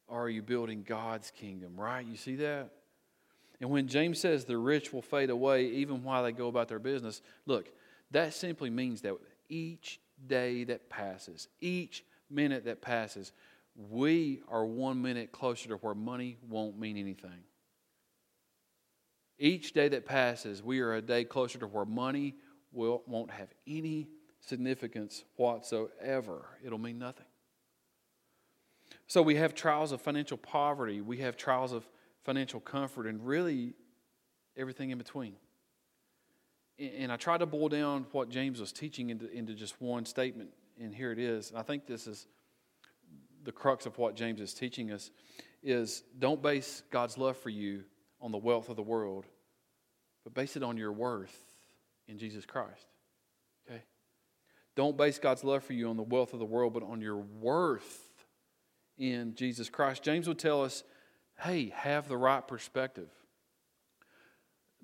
or 0.08 0.24
are 0.24 0.30
you 0.30 0.42
building 0.42 0.84
God's 0.86 1.30
kingdom, 1.30 1.78
right? 1.78 2.04
You 2.06 2.16
see 2.16 2.36
that? 2.36 2.70
And 3.60 3.70
when 3.70 3.88
James 3.88 4.20
says 4.20 4.46
the 4.46 4.56
rich 4.56 4.90
will 4.90 5.02
fade 5.02 5.30
away 5.30 5.66
even 5.66 6.02
while 6.02 6.24
they 6.24 6.32
go 6.32 6.48
about 6.48 6.68
their 6.68 6.78
business, 6.78 7.20
look, 7.46 7.68
that 8.10 8.34
simply 8.34 8.70
means 8.70 9.02
that 9.02 9.16
each 9.52 10.00
day 10.26 10.64
that 10.64 10.88
passes, 10.88 11.48
each 11.60 12.04
minute 12.30 12.64
that 12.64 12.80
passes, 12.80 13.32
we 13.76 14.40
are 14.48 14.64
one 14.64 15.02
minute 15.02 15.30
closer 15.30 15.68
to 15.68 15.74
where 15.76 15.94
money 15.94 16.38
won't 16.48 16.78
mean 16.78 16.96
anything. 16.96 17.44
Each 19.38 19.74
day 19.74 19.88
that 19.88 20.06
passes, 20.06 20.62
we 20.62 20.80
are 20.80 20.94
a 20.94 21.02
day 21.02 21.24
closer 21.24 21.58
to 21.58 21.66
where 21.66 21.84
money 21.84 22.34
will, 22.72 23.02
won't 23.06 23.30
have 23.30 23.48
any 23.66 24.08
significance 24.40 25.24
whatsoever. 25.36 26.46
It'll 26.64 26.78
mean 26.78 26.98
nothing. 26.98 27.26
So 29.06 29.20
we 29.20 29.36
have 29.36 29.54
trials 29.54 29.92
of 29.92 30.00
financial 30.00 30.38
poverty, 30.38 31.02
we 31.02 31.18
have 31.18 31.36
trials 31.36 31.72
of 31.72 31.86
financial 32.24 32.60
comfort, 32.60 33.06
and 33.06 33.26
really 33.26 33.74
everything 34.56 34.90
in 34.90 34.98
between. 34.98 35.34
And 36.78 37.12
I 37.12 37.16
try 37.16 37.38
to 37.38 37.46
boil 37.46 37.68
down 37.68 38.06
what 38.12 38.28
James 38.28 38.60
was 38.60 38.72
teaching 38.72 39.10
into, 39.10 39.30
into 39.30 39.54
just 39.54 39.80
one 39.80 40.04
statement, 40.04 40.50
and 40.80 40.94
here 40.94 41.12
it 41.12 41.18
is. 41.18 41.50
And 41.50 41.58
I 41.58 41.62
think 41.62 41.86
this 41.86 42.06
is 42.06 42.26
the 43.44 43.52
crux 43.52 43.86
of 43.86 43.98
what 43.98 44.14
James 44.16 44.40
is 44.40 44.54
teaching 44.54 44.90
us 44.90 45.10
is 45.62 46.02
don't 46.18 46.42
base 46.42 46.82
God's 46.90 47.18
love 47.18 47.36
for 47.36 47.50
you 47.50 47.84
on 48.20 48.32
the 48.32 48.38
wealth 48.38 48.68
of 48.68 48.76
the 48.76 48.82
world, 48.82 49.26
but 50.24 50.34
base 50.34 50.56
it 50.56 50.62
on 50.62 50.76
your 50.76 50.92
worth 50.92 51.36
in 52.08 52.18
Jesus 52.18 52.46
Christ. 52.46 52.86
Okay? 53.68 53.82
Don't 54.74 54.96
base 54.96 55.18
God's 55.18 55.44
love 55.44 55.62
for 55.64 55.72
you 55.72 55.88
on 55.88 55.96
the 55.96 56.02
wealth 56.02 56.32
of 56.32 56.38
the 56.38 56.44
world, 56.44 56.72
but 56.72 56.82
on 56.82 57.00
your 57.00 57.16
worth 57.16 58.08
in 58.98 59.34
Jesus 59.34 59.68
Christ. 59.68 60.02
James 60.02 60.28
would 60.28 60.38
tell 60.38 60.62
us 60.62 60.84
hey, 61.40 61.72
have 61.74 62.06
the 62.08 62.16
right 62.16 62.46
perspective. 62.46 63.08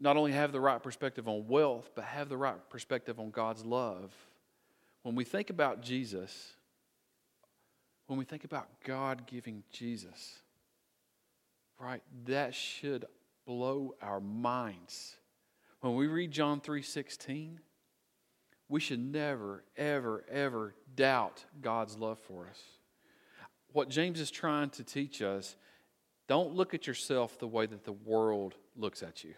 Not 0.00 0.16
only 0.16 0.32
have 0.32 0.52
the 0.52 0.60
right 0.60 0.82
perspective 0.82 1.28
on 1.28 1.48
wealth, 1.48 1.90
but 1.94 2.04
have 2.04 2.28
the 2.28 2.36
right 2.36 2.56
perspective 2.70 3.18
on 3.18 3.30
God's 3.30 3.64
love. 3.64 4.12
When 5.02 5.14
we 5.14 5.24
think 5.24 5.50
about 5.50 5.82
Jesus, 5.82 6.52
when 8.06 8.18
we 8.18 8.24
think 8.24 8.44
about 8.44 8.68
God 8.84 9.26
giving 9.26 9.62
Jesus, 9.72 10.40
right, 11.80 12.02
that 12.26 12.54
should 12.54 13.06
blow 13.46 13.94
our 14.00 14.20
minds. 14.20 15.16
When 15.80 15.94
we 15.94 16.06
read 16.06 16.30
John 16.30 16.60
3:16, 16.60 17.60
we 18.68 18.80
should 18.80 19.00
never 19.00 19.64
ever 19.76 20.24
ever 20.28 20.74
doubt 20.94 21.44
God's 21.60 21.96
love 21.96 22.18
for 22.18 22.46
us 22.46 22.78
what 23.72 23.88
James 23.88 24.20
is 24.20 24.30
trying 24.30 24.70
to 24.70 24.84
teach 24.84 25.22
us 25.22 25.56
don't 26.26 26.54
look 26.54 26.74
at 26.74 26.86
yourself 26.86 27.38
the 27.38 27.46
way 27.46 27.66
that 27.66 27.84
the 27.84 27.92
world 27.92 28.54
looks 28.76 29.02
at 29.02 29.24
you. 29.24 29.34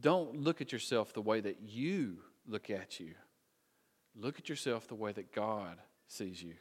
Don't 0.00 0.40
look 0.40 0.60
at 0.60 0.72
yourself 0.72 1.12
the 1.12 1.22
way 1.22 1.40
that 1.40 1.60
you 1.62 2.18
look 2.46 2.70
at 2.70 3.00
you. 3.00 3.14
Look 4.14 4.38
at 4.38 4.48
yourself 4.48 4.86
the 4.88 4.94
way 4.94 5.12
that 5.12 5.32
God 5.32 5.78
sees 6.06 6.42
you. 6.42 6.54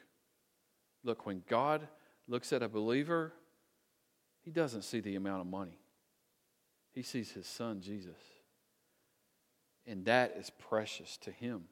Look, 1.03 1.25
when 1.25 1.43
God 1.47 1.87
looks 2.27 2.51
at 2.51 2.63
a 2.63 2.67
believer, 2.67 3.33
he 4.41 4.51
doesn't 4.51 4.83
see 4.83 4.99
the 4.99 5.15
amount 5.15 5.41
of 5.41 5.47
money, 5.47 5.79
he 6.91 7.01
sees 7.01 7.31
his 7.31 7.47
son, 7.47 7.81
Jesus. 7.81 8.17
And 9.87 10.05
that 10.05 10.35
is 10.37 10.49
precious 10.49 11.17
to 11.17 11.31
him. 11.31 11.65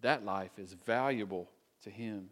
That 0.00 0.24
life 0.24 0.58
is 0.58 0.72
valuable 0.72 1.48
to 1.82 1.90
him. 1.90 2.30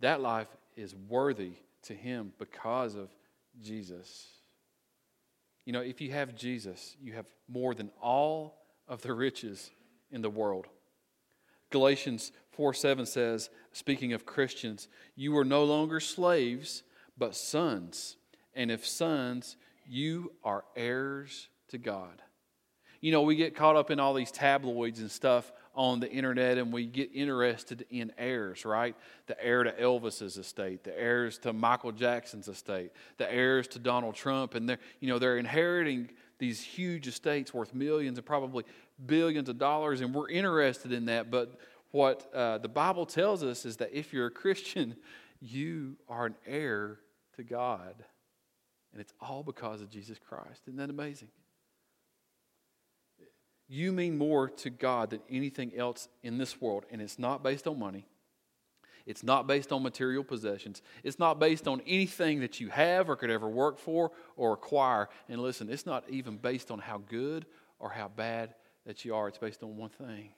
That 0.00 0.22
life 0.22 0.48
is 0.76 0.94
worthy 0.94 1.52
to 1.82 1.94
him 1.94 2.32
because 2.38 2.94
of 2.94 3.10
Jesus. 3.62 4.26
You 5.64 5.72
know, 5.72 5.80
if 5.80 6.00
you 6.00 6.12
have 6.12 6.34
Jesus, 6.34 6.96
you 7.00 7.14
have 7.14 7.26
more 7.48 7.74
than 7.74 7.90
all 8.00 8.58
of 8.86 9.02
the 9.02 9.14
riches 9.14 9.70
in 10.10 10.22
the 10.22 10.30
world. 10.30 10.66
Galatians 11.70 12.32
4 12.52 12.74
7 12.74 13.06
says, 13.06 13.50
speaking 13.72 14.12
of 14.12 14.26
Christians, 14.26 14.88
you 15.16 15.36
are 15.36 15.44
no 15.44 15.64
longer 15.64 16.00
slaves, 16.00 16.82
but 17.18 17.34
sons. 17.34 18.16
And 18.54 18.70
if 18.70 18.86
sons, 18.86 19.56
you 19.88 20.32
are 20.44 20.64
heirs 20.76 21.48
to 21.68 21.78
God. 21.78 22.22
You 23.00 23.12
know, 23.12 23.22
we 23.22 23.36
get 23.36 23.56
caught 23.56 23.76
up 23.76 23.90
in 23.90 24.00
all 24.00 24.14
these 24.14 24.30
tabloids 24.30 25.00
and 25.00 25.10
stuff 25.10 25.52
on 25.74 26.00
the 26.00 26.10
internet 26.10 26.58
and 26.58 26.72
we 26.72 26.86
get 26.86 27.10
interested 27.12 27.84
in 27.90 28.12
heirs, 28.18 28.64
right? 28.64 28.96
The 29.26 29.42
heir 29.44 29.64
to 29.64 29.72
Elvis's 29.72 30.36
estate, 30.36 30.84
the 30.84 30.98
heirs 30.98 31.38
to 31.38 31.52
Michael 31.52 31.92
Jackson's 31.92 32.48
estate, 32.48 32.92
the 33.16 33.32
heirs 33.32 33.68
to 33.68 33.78
Donald 33.78 34.14
Trump, 34.14 34.54
and 34.54 34.68
they're, 34.68 34.78
you 35.00 35.08
know, 35.08 35.18
they're 35.18 35.38
inheriting 35.38 36.10
these 36.38 36.60
huge 36.60 37.06
estates 37.06 37.54
worth 37.54 37.74
millions 37.74 38.18
and 38.18 38.26
probably 38.26 38.64
billions 39.06 39.48
of 39.48 39.58
dollars, 39.58 40.00
and 40.00 40.14
we're 40.14 40.28
interested 40.28 40.92
in 40.92 41.06
that. 41.06 41.30
But 41.30 41.58
what 41.90 42.28
uh, 42.34 42.58
the 42.58 42.68
Bible 42.68 43.06
tells 43.06 43.42
us 43.42 43.64
is 43.64 43.76
that 43.78 43.90
if 43.92 44.12
you're 44.12 44.26
a 44.26 44.30
Christian, 44.30 44.96
you 45.40 45.96
are 46.08 46.26
an 46.26 46.34
heir 46.46 46.98
to 47.36 47.42
God. 47.42 47.94
And 48.92 49.00
it's 49.00 49.12
all 49.20 49.42
because 49.42 49.80
of 49.80 49.90
Jesus 49.90 50.18
Christ. 50.18 50.62
Isn't 50.66 50.76
that 50.76 50.90
amazing? 50.90 51.28
You 53.68 53.92
mean 53.92 54.18
more 54.18 54.48
to 54.48 54.70
God 54.70 55.10
than 55.10 55.20
anything 55.30 55.72
else 55.76 56.08
in 56.22 56.38
this 56.38 56.60
world, 56.60 56.84
and 56.90 57.00
it's 57.00 57.18
not 57.18 57.42
based 57.42 57.66
on 57.66 57.78
money. 57.78 58.06
It's 59.06 59.22
not 59.22 59.46
based 59.46 59.70
on 59.72 59.82
material 59.82 60.24
possessions. 60.24 60.80
It's 61.02 61.18
not 61.18 61.38
based 61.38 61.68
on 61.68 61.82
anything 61.86 62.40
that 62.40 62.58
you 62.60 62.68
have 62.70 63.10
or 63.10 63.16
could 63.16 63.30
ever 63.30 63.48
work 63.48 63.78
for 63.78 64.12
or 64.36 64.54
acquire. 64.54 65.10
And 65.28 65.42
listen, 65.42 65.68
it's 65.68 65.84
not 65.84 66.08
even 66.08 66.38
based 66.38 66.70
on 66.70 66.78
how 66.78 67.02
good 67.08 67.44
or 67.78 67.90
how 67.90 68.08
bad 68.08 68.54
that 68.86 69.04
you 69.04 69.14
are. 69.14 69.28
It's 69.28 69.38
based 69.38 69.62
on 69.62 69.76
one 69.76 69.90
thing, 69.90 70.30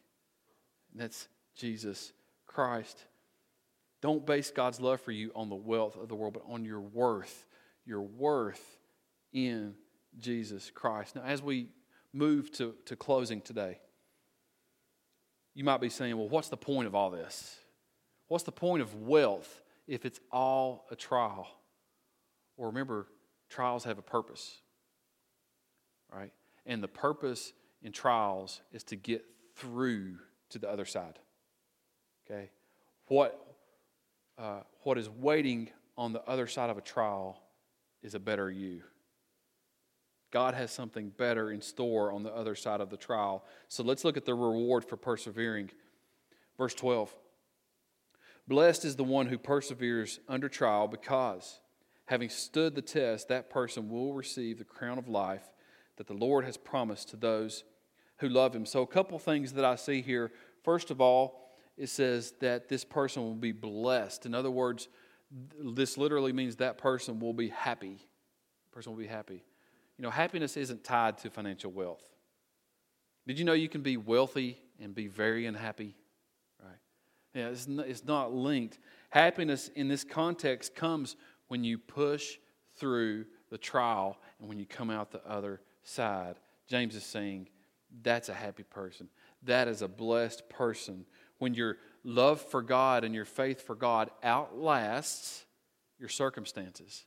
and 0.92 1.00
that's 1.00 1.28
Jesus 1.54 2.12
Christ. 2.46 3.04
Don't 4.02 4.26
base 4.26 4.50
God's 4.50 4.80
love 4.80 5.00
for 5.00 5.12
you 5.12 5.32
on 5.34 5.48
the 5.48 5.54
wealth 5.54 5.96
of 5.96 6.08
the 6.08 6.14
world, 6.14 6.34
but 6.34 6.44
on 6.48 6.64
your 6.64 6.80
worth, 6.80 7.46
your 7.84 8.02
worth 8.02 8.78
in 9.32 9.74
Jesus 10.18 10.70
Christ. 10.70 11.16
Now, 11.16 11.22
as 11.22 11.42
we 11.42 11.68
move 12.16 12.50
to, 12.52 12.74
to 12.86 12.96
closing 12.96 13.40
today, 13.40 13.78
you 15.54 15.64
might 15.64 15.80
be 15.80 15.88
saying, 15.88 16.16
well, 16.16 16.28
what's 16.28 16.48
the 16.48 16.56
point 16.56 16.86
of 16.86 16.94
all 16.94 17.10
this? 17.10 17.56
What's 18.28 18.44
the 18.44 18.52
point 18.52 18.82
of 18.82 18.94
wealth 18.94 19.62
if 19.86 20.04
it's 20.04 20.20
all 20.32 20.86
a 20.90 20.96
trial? 20.96 21.48
Well, 22.56 22.68
remember, 22.68 23.06
trials 23.48 23.84
have 23.84 23.98
a 23.98 24.02
purpose, 24.02 24.58
right? 26.12 26.32
And 26.64 26.82
the 26.82 26.88
purpose 26.88 27.52
in 27.82 27.92
trials 27.92 28.60
is 28.72 28.82
to 28.84 28.96
get 28.96 29.24
through 29.54 30.16
to 30.50 30.58
the 30.58 30.68
other 30.68 30.84
side. 30.84 31.18
Okay? 32.24 32.50
What, 33.06 33.40
uh, 34.38 34.60
what 34.82 34.98
is 34.98 35.08
waiting 35.08 35.70
on 35.96 36.12
the 36.12 36.22
other 36.24 36.46
side 36.46 36.70
of 36.70 36.78
a 36.78 36.82
trial 36.82 37.40
is 38.02 38.14
a 38.14 38.20
better 38.20 38.50
you. 38.50 38.82
God 40.36 40.52
has 40.52 40.70
something 40.70 41.08
better 41.08 41.50
in 41.50 41.62
store 41.62 42.12
on 42.12 42.22
the 42.22 42.30
other 42.30 42.54
side 42.54 42.82
of 42.82 42.90
the 42.90 42.98
trial. 42.98 43.42
So 43.68 43.82
let's 43.82 44.04
look 44.04 44.18
at 44.18 44.26
the 44.26 44.34
reward 44.34 44.84
for 44.84 44.98
persevering. 44.98 45.70
Verse 46.58 46.74
12 46.74 47.16
Blessed 48.46 48.84
is 48.84 48.96
the 48.96 49.02
one 49.02 49.28
who 49.28 49.38
perseveres 49.38 50.20
under 50.28 50.50
trial, 50.50 50.88
because, 50.88 51.60
having 52.04 52.28
stood 52.28 52.74
the 52.74 52.82
test, 52.82 53.28
that 53.28 53.48
person 53.48 53.88
will 53.88 54.12
receive 54.12 54.58
the 54.58 54.64
crown 54.64 54.98
of 54.98 55.08
life 55.08 55.54
that 55.96 56.06
the 56.06 56.12
Lord 56.12 56.44
has 56.44 56.58
promised 56.58 57.08
to 57.08 57.16
those 57.16 57.64
who 58.18 58.28
love 58.28 58.54
him. 58.54 58.66
So, 58.66 58.82
a 58.82 58.86
couple 58.86 59.18
things 59.18 59.54
that 59.54 59.64
I 59.64 59.76
see 59.76 60.02
here. 60.02 60.32
First 60.62 60.90
of 60.90 61.00
all, 61.00 61.48
it 61.78 61.88
says 61.88 62.34
that 62.40 62.68
this 62.68 62.84
person 62.84 63.22
will 63.22 63.36
be 63.36 63.52
blessed. 63.52 64.26
In 64.26 64.34
other 64.34 64.50
words, 64.50 64.88
this 65.58 65.96
literally 65.96 66.34
means 66.34 66.56
that 66.56 66.76
person 66.76 67.20
will 67.20 67.32
be 67.32 67.48
happy. 67.48 68.06
person 68.70 68.92
will 68.92 69.00
be 69.00 69.06
happy. 69.06 69.42
You 69.98 70.02
know, 70.02 70.10
happiness 70.10 70.56
isn't 70.56 70.84
tied 70.84 71.18
to 71.18 71.30
financial 71.30 71.70
wealth. 71.70 72.02
Did 73.26 73.38
you 73.38 73.44
know 73.44 73.54
you 73.54 73.68
can 73.68 73.82
be 73.82 73.96
wealthy 73.96 74.58
and 74.80 74.94
be 74.94 75.08
very 75.08 75.46
unhappy? 75.46 75.96
Right? 76.62 76.78
Yeah, 77.34 77.48
it's 77.48 77.66
not, 77.66 77.86
it's 77.86 78.04
not 78.04 78.32
linked. 78.32 78.78
Happiness 79.10 79.68
in 79.74 79.88
this 79.88 80.04
context 80.04 80.74
comes 80.74 81.16
when 81.48 81.64
you 81.64 81.78
push 81.78 82.36
through 82.76 83.24
the 83.50 83.58
trial 83.58 84.18
and 84.38 84.48
when 84.48 84.58
you 84.58 84.66
come 84.66 84.90
out 84.90 85.10
the 85.10 85.26
other 85.26 85.60
side. 85.82 86.36
James 86.68 86.94
is 86.94 87.04
saying 87.04 87.48
that's 88.02 88.28
a 88.28 88.34
happy 88.34 88.64
person. 88.64 89.08
That 89.44 89.68
is 89.68 89.82
a 89.82 89.88
blessed 89.88 90.48
person. 90.48 91.06
When 91.38 91.54
your 91.54 91.76
love 92.04 92.40
for 92.40 92.62
God 92.62 93.04
and 93.04 93.14
your 93.14 93.24
faith 93.24 93.62
for 93.62 93.74
God 93.74 94.10
outlasts 94.22 95.44
your 95.98 96.08
circumstances. 96.08 97.04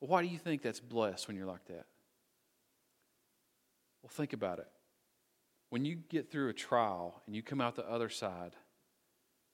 Why 0.00 0.22
do 0.22 0.28
you 0.28 0.38
think 0.38 0.62
that's 0.62 0.80
blessed 0.80 1.26
when 1.26 1.36
you're 1.36 1.46
like 1.46 1.64
that? 1.66 1.86
Well, 4.02 4.10
think 4.10 4.32
about 4.32 4.58
it. 4.58 4.68
When 5.70 5.84
you 5.84 5.96
get 5.96 6.30
through 6.30 6.48
a 6.48 6.54
trial 6.54 7.22
and 7.26 7.34
you 7.34 7.42
come 7.42 7.60
out 7.60 7.74
the 7.74 7.90
other 7.90 8.08
side, 8.08 8.52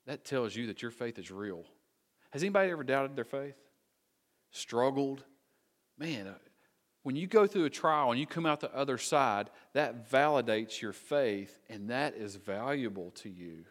that 0.05 0.25
tells 0.25 0.55
you 0.55 0.67
that 0.67 0.81
your 0.81 0.91
faith 0.91 1.17
is 1.17 1.31
real. 1.31 1.63
Has 2.31 2.43
anybody 2.43 2.71
ever 2.71 2.83
doubted 2.83 3.15
their 3.15 3.23
faith? 3.23 3.57
Struggled? 4.51 5.23
Man, 5.97 6.27
uh, 6.27 6.33
when 7.03 7.15
you 7.15 7.27
go 7.27 7.47
through 7.47 7.65
a 7.65 7.69
trial 7.69 8.11
and 8.11 8.19
you 8.19 8.25
come 8.25 8.45
out 8.45 8.59
the 8.59 8.75
other 8.75 8.97
side, 8.97 9.49
that 9.73 10.09
validates 10.09 10.81
your 10.81 10.93
faith, 10.93 11.59
and 11.69 11.89
that 11.89 12.15
is 12.15 12.35
valuable 12.35 13.11
to 13.15 13.29
you. 13.29 13.65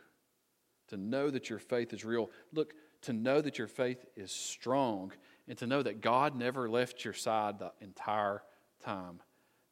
To 0.89 0.97
know 0.97 1.31
that 1.31 1.49
your 1.49 1.59
faith 1.59 1.93
is 1.93 2.05
real. 2.05 2.31
Look, 2.53 2.75
to 3.03 3.13
know 3.13 3.41
that 3.41 3.59
your 3.59 3.69
faith 3.69 4.05
is 4.17 4.31
strong 4.31 5.13
and 5.49 5.59
to 5.59 5.67
know 5.67 5.83
that 5.83 6.01
God 6.01 6.37
never 6.37 6.69
left 6.69 7.05
your 7.05 7.15
side 7.15 7.59
the 7.59 7.73
entire 7.81 8.43
time. 8.85 9.21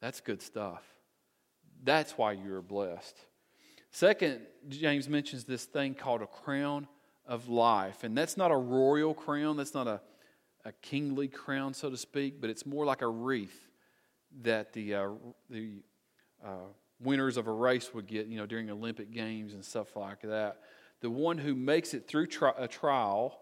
That's 0.01 0.19
good 0.21 0.41
stuff. 0.41 0.83
That's 1.83 2.17
why 2.17 2.33
you're 2.33 2.61
blessed. 2.61 3.17
Second, 3.91 4.41
James 4.69 5.09
mentions 5.09 5.43
this 5.43 5.65
thing 5.65 5.93
called 5.93 6.21
a 6.21 6.27
crown 6.27 6.87
of 7.25 7.49
life. 7.49 8.03
And 8.03 8.17
that's 8.17 8.37
not 8.37 8.51
a 8.51 8.55
royal 8.55 9.13
crown, 9.13 9.57
that's 9.57 9.73
not 9.73 9.87
a, 9.87 10.01
a 10.65 10.71
kingly 10.81 11.27
crown, 11.27 11.73
so 11.73 11.89
to 11.89 11.97
speak, 11.97 12.41
but 12.41 12.49
it's 12.49 12.65
more 12.65 12.85
like 12.85 13.01
a 13.01 13.07
wreath 13.07 13.69
that 14.43 14.73
the, 14.73 14.95
uh, 14.95 15.09
the 15.49 15.83
uh, 16.43 16.69
winners 17.01 17.37
of 17.37 17.47
a 17.47 17.51
race 17.51 17.93
would 17.93 18.07
get, 18.07 18.27
you 18.27 18.37
know, 18.37 18.45
during 18.45 18.69
Olympic 18.69 19.11
Games 19.11 19.53
and 19.53 19.63
stuff 19.63 19.95
like 19.95 20.21
that. 20.21 20.59
The 21.01 21.09
one 21.09 21.37
who 21.37 21.55
makes 21.55 21.93
it 21.93 22.07
through 22.07 22.27
tri- 22.27 22.53
a 22.57 22.67
trial 22.67 23.39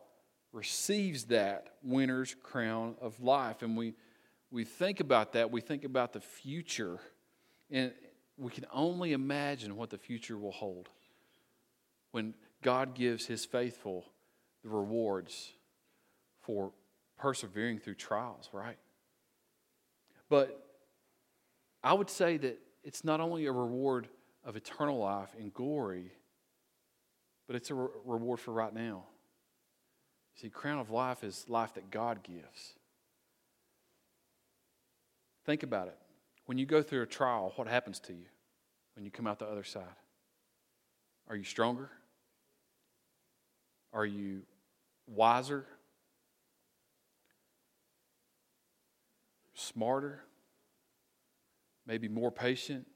receives 0.51 1.25
that 1.25 1.67
winner's 1.83 2.35
crown 2.41 2.95
of 3.01 3.19
life. 3.21 3.61
And 3.61 3.77
we, 3.77 3.93
we 4.51 4.63
think 4.63 4.99
about 4.99 5.33
that, 5.33 5.51
we 5.51 5.61
think 5.61 5.83
about 5.83 6.13
the 6.13 6.21
future, 6.21 6.99
and 7.69 7.91
we 8.37 8.51
can 8.51 8.65
only 8.73 9.13
imagine 9.13 9.75
what 9.75 9.89
the 9.89 9.97
future 9.97 10.37
will 10.37 10.51
hold 10.51 10.89
when 12.11 12.33
God 12.61 12.95
gives 12.95 13.25
his 13.25 13.45
faithful 13.45 14.05
the 14.63 14.69
rewards 14.69 15.53
for 16.41 16.71
persevering 17.17 17.79
through 17.79 17.95
trials, 17.95 18.49
right? 18.51 18.77
But 20.29 20.65
I 21.83 21.93
would 21.93 22.09
say 22.09 22.37
that 22.37 22.59
it's 22.83 23.03
not 23.03 23.19
only 23.19 23.45
a 23.45 23.51
reward 23.51 24.07
of 24.43 24.55
eternal 24.55 24.99
life 24.99 25.29
and 25.37 25.53
glory, 25.53 26.11
but 27.47 27.55
it's 27.55 27.69
a 27.69 27.75
re- 27.75 27.89
reward 28.05 28.39
for 28.39 28.51
right 28.51 28.73
now. 28.73 29.03
See, 30.39 30.47
crown 30.47 30.79
of 30.79 30.89
life 30.89 31.23
is 31.25 31.45
life 31.49 31.73
that 31.73 31.91
God 31.91 32.23
gives. 32.23 32.75
Think 35.45 35.63
about 35.63 35.87
it. 35.87 35.97
When 36.45 36.57
you 36.57 36.65
go 36.65 36.81
through 36.81 37.01
a 37.01 37.05
trial, 37.05 37.51
what 37.57 37.67
happens 37.67 37.99
to 38.01 38.13
you 38.13 38.25
when 38.95 39.03
you 39.03 39.11
come 39.11 39.27
out 39.27 39.39
the 39.39 39.45
other 39.45 39.65
side? 39.65 39.83
Are 41.27 41.35
you 41.35 41.43
stronger? 41.43 41.89
Are 43.91 44.05
you 44.05 44.43
wiser? 45.07 45.65
Smarter? 49.55 50.23
Maybe 51.85 52.07
more 52.07 52.31
patient? 52.31 52.87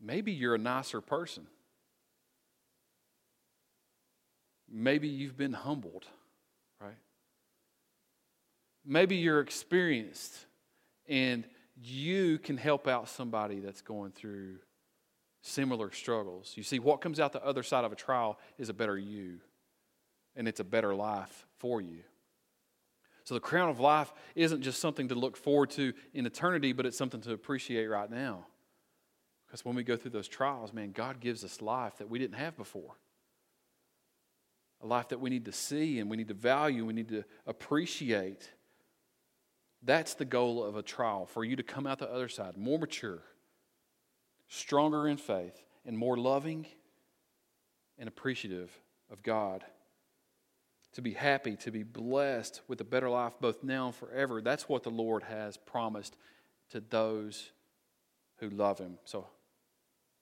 Maybe 0.00 0.32
you're 0.32 0.56
a 0.56 0.58
nicer 0.58 1.00
person. 1.00 1.46
Maybe 4.76 5.06
you've 5.06 5.36
been 5.36 5.52
humbled, 5.52 6.04
right? 6.80 6.96
Maybe 8.84 9.14
you're 9.14 9.38
experienced 9.40 10.34
and 11.08 11.44
you 11.80 12.38
can 12.38 12.56
help 12.56 12.88
out 12.88 13.08
somebody 13.08 13.60
that's 13.60 13.82
going 13.82 14.10
through 14.10 14.56
similar 15.42 15.92
struggles. 15.92 16.54
You 16.56 16.64
see, 16.64 16.80
what 16.80 17.00
comes 17.00 17.20
out 17.20 17.32
the 17.32 17.44
other 17.44 17.62
side 17.62 17.84
of 17.84 17.92
a 17.92 17.96
trial 17.96 18.36
is 18.58 18.68
a 18.68 18.74
better 18.74 18.98
you, 18.98 19.38
and 20.34 20.48
it's 20.48 20.58
a 20.58 20.64
better 20.64 20.92
life 20.92 21.46
for 21.58 21.80
you. 21.80 22.00
So 23.22 23.34
the 23.34 23.40
crown 23.40 23.68
of 23.68 23.78
life 23.78 24.12
isn't 24.34 24.62
just 24.62 24.80
something 24.80 25.06
to 25.08 25.14
look 25.14 25.36
forward 25.36 25.70
to 25.70 25.92
in 26.14 26.26
eternity, 26.26 26.72
but 26.72 26.84
it's 26.84 26.98
something 26.98 27.20
to 27.22 27.32
appreciate 27.32 27.86
right 27.86 28.10
now. 28.10 28.46
Because 29.46 29.64
when 29.64 29.76
we 29.76 29.84
go 29.84 29.96
through 29.96 30.10
those 30.10 30.28
trials, 30.28 30.72
man, 30.72 30.90
God 30.90 31.20
gives 31.20 31.44
us 31.44 31.62
life 31.62 31.98
that 31.98 32.10
we 32.10 32.18
didn't 32.18 32.38
have 32.38 32.56
before 32.56 32.96
a 34.84 34.86
life 34.86 35.08
that 35.08 35.20
we 35.20 35.30
need 35.30 35.46
to 35.46 35.52
see 35.52 35.98
and 35.98 36.10
we 36.10 36.16
need 36.16 36.28
to 36.28 36.34
value, 36.34 36.84
we 36.84 36.92
need 36.92 37.08
to 37.08 37.24
appreciate. 37.46 38.50
That's 39.82 40.14
the 40.14 40.24
goal 40.24 40.62
of 40.62 40.76
a 40.76 40.82
trial 40.82 41.26
for 41.26 41.44
you 41.44 41.56
to 41.56 41.62
come 41.62 41.86
out 41.86 41.98
the 41.98 42.10
other 42.10 42.28
side 42.28 42.56
more 42.56 42.78
mature, 42.78 43.22
stronger 44.48 45.08
in 45.08 45.16
faith, 45.16 45.62
and 45.86 45.96
more 45.96 46.16
loving 46.16 46.66
and 47.98 48.08
appreciative 48.08 48.70
of 49.10 49.22
God. 49.22 49.64
To 50.94 51.02
be 51.02 51.12
happy, 51.12 51.56
to 51.56 51.72
be 51.72 51.82
blessed 51.82 52.60
with 52.68 52.80
a 52.80 52.84
better 52.84 53.10
life 53.10 53.32
both 53.40 53.64
now 53.64 53.86
and 53.86 53.94
forever. 53.94 54.40
That's 54.40 54.68
what 54.68 54.84
the 54.84 54.90
Lord 54.90 55.24
has 55.24 55.56
promised 55.56 56.16
to 56.70 56.80
those 56.80 57.50
who 58.36 58.48
love 58.48 58.78
Him. 58.78 58.98
So 59.04 59.26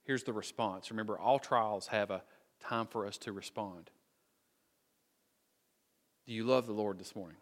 here's 0.05 0.23
the 0.23 0.33
response. 0.33 0.91
Remember, 0.91 1.19
all 1.19 1.39
trials 1.39 1.89
have 1.89 2.11
a 2.11 2.23
time 2.59 2.87
for 2.87 3.07
us 3.07 3.19
to 3.19 3.33
respond. 3.33 3.91
Do 6.27 6.33
you 6.33 6.45
love 6.45 6.67
the 6.67 6.73
Lord 6.73 6.99
this 6.99 7.17
morning? 7.17 7.37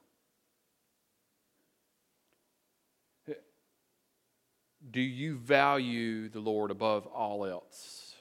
Do 4.90 5.00
you 5.00 5.36
value 5.36 6.28
the 6.28 6.40
Lord 6.40 6.70
above 6.70 7.06
all 7.06 7.44
else? 7.44 8.14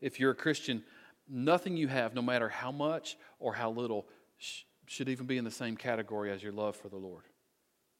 If 0.00 0.20
you're 0.20 0.32
a 0.32 0.36
Christian, 0.36 0.84
nothing 1.28 1.76
you 1.76 1.88
have, 1.88 2.14
no 2.14 2.20
matter 2.20 2.48
how 2.48 2.70
much 2.70 3.16
or 3.40 3.54
how 3.54 3.70
little, 3.70 4.06
sh- 4.36 4.64
should 4.86 5.08
even 5.08 5.26
be 5.26 5.38
in 5.38 5.44
the 5.44 5.50
same 5.50 5.76
category 5.76 6.30
as 6.30 6.42
your 6.42 6.52
love 6.52 6.76
for 6.76 6.90
the 6.90 6.96
Lord. 6.96 7.24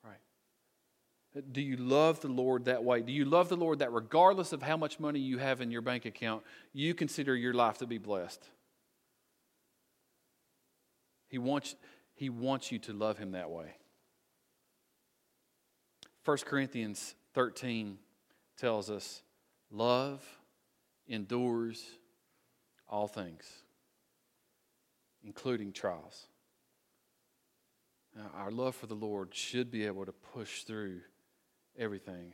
Right? 0.04 0.20
Do 1.52 1.62
you 1.62 1.78
love 1.78 2.20
the 2.20 2.28
Lord 2.28 2.66
that 2.66 2.84
way? 2.84 3.00
Do 3.00 3.12
you 3.12 3.24
love 3.24 3.48
the 3.48 3.56
Lord 3.56 3.78
that 3.78 3.92
regardless 3.92 4.52
of 4.52 4.62
how 4.62 4.76
much 4.76 5.00
money 5.00 5.20
you 5.20 5.38
have 5.38 5.62
in 5.62 5.70
your 5.70 5.80
bank 5.80 6.04
account, 6.04 6.42
you 6.74 6.94
consider 6.94 7.34
your 7.34 7.54
life 7.54 7.78
to 7.78 7.86
be 7.86 7.96
blessed? 7.96 8.46
He 11.34 11.38
wants, 11.38 11.74
he 12.14 12.28
wants 12.28 12.70
you 12.70 12.78
to 12.78 12.92
love 12.92 13.18
Him 13.18 13.32
that 13.32 13.50
way. 13.50 13.74
1 16.24 16.36
Corinthians 16.46 17.16
13 17.32 17.98
tells 18.56 18.88
us 18.88 19.20
love 19.68 20.24
endures 21.08 21.84
all 22.88 23.08
things, 23.08 23.44
including 25.24 25.72
trials. 25.72 26.28
Now, 28.14 28.30
our 28.36 28.52
love 28.52 28.76
for 28.76 28.86
the 28.86 28.94
Lord 28.94 29.34
should 29.34 29.72
be 29.72 29.86
able 29.86 30.06
to 30.06 30.12
push 30.12 30.62
through 30.62 31.00
everything. 31.76 32.32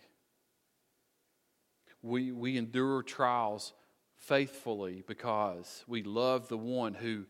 We, 2.02 2.32
we 2.32 2.58
endure 2.58 3.02
trials 3.02 3.72
faithfully 4.18 5.02
because 5.06 5.84
we 5.86 6.02
love 6.02 6.48
the 6.48 6.58
one 6.58 6.92
who 6.92 7.24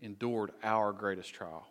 endured 0.00 0.52
our 0.62 0.92
greatest 0.92 1.34
trial. 1.34 1.66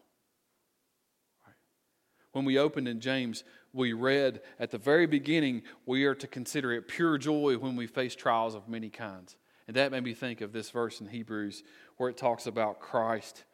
When 2.32 2.44
we 2.44 2.58
opened 2.58 2.90
in 2.90 3.00
James, 3.00 3.46
we 3.72 3.94
read 3.94 4.42
at 4.60 4.72
the 4.72 4.78
very 4.78 5.06
beginning, 5.06 5.64
we 5.86 6.04
are 6.04 6.16
to 6.16 6.28
consider 6.28 6.74
it 6.74 6.88
pure 6.88 7.18
joy 7.18 7.58
when 7.58 7.78
we 7.78 7.88
face 7.88 8.14
trials 8.14 8.56
of 8.56 8.68
many 8.68 8.90
kinds. 8.90 9.38
And 9.68 9.78
that 9.78 9.92
made 9.92 10.04
me 10.04 10.14
think 10.14 10.42
of 10.42 10.52
this 10.52 10.70
verse 10.70 11.00
in 11.00 11.08
Hebrews 11.08 11.64
where 11.98 12.10
it 12.10 12.18
talks 12.18 12.46
about 12.46 12.80
Christ 12.80 13.46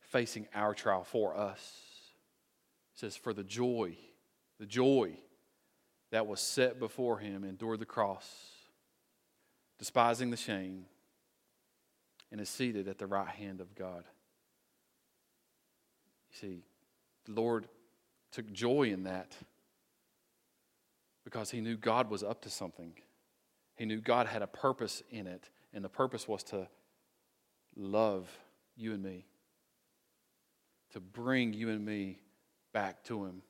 facing 0.00 0.46
our 0.54 0.74
trial 0.74 1.04
for 1.04 1.36
us. 1.36 1.58
It 2.94 3.00
says, 3.00 3.16
For 3.16 3.32
the 3.32 3.44
joy, 3.44 3.96
the 4.58 4.66
joy 4.66 5.14
that 6.10 6.26
was 6.26 6.40
set 6.40 6.78
before 6.78 7.18
him 7.18 7.44
endured 7.44 7.80
the 7.80 7.86
cross, 7.86 8.28
despising 9.78 10.30
the 10.30 10.36
shame, 10.36 10.84
and 12.30 12.40
is 12.40 12.48
seated 12.48 12.88
at 12.88 12.98
the 12.98 13.06
right 13.06 13.28
hand 13.28 13.60
of 13.60 13.74
God. 13.74 14.04
You 16.30 16.38
see, 16.38 16.64
the 17.24 17.32
Lord 17.32 17.66
took 18.32 18.50
joy 18.52 18.84
in 18.84 19.04
that 19.04 19.34
because 21.24 21.50
he 21.50 21.60
knew 21.60 21.76
God 21.76 22.10
was 22.10 22.22
up 22.22 22.42
to 22.42 22.50
something. 22.50 22.92
He 23.76 23.84
knew 23.84 24.00
God 24.00 24.26
had 24.26 24.42
a 24.42 24.46
purpose 24.46 25.02
in 25.10 25.26
it, 25.26 25.48
and 25.72 25.84
the 25.84 25.88
purpose 25.88 26.28
was 26.28 26.42
to 26.44 26.68
love 27.76 28.28
you 28.76 28.92
and 28.92 29.02
me, 29.02 29.26
to 30.92 31.00
bring 31.00 31.52
you 31.52 31.70
and 31.70 31.84
me 31.84 32.18
back 32.72 33.02
to 33.04 33.24
Him, 33.24 33.42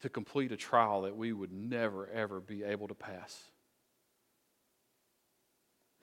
to 0.00 0.08
complete 0.08 0.52
a 0.52 0.56
trial 0.56 1.02
that 1.02 1.16
we 1.16 1.32
would 1.32 1.52
never, 1.52 2.08
ever 2.08 2.40
be 2.40 2.62
able 2.62 2.88
to 2.88 2.94
pass. 2.94 3.42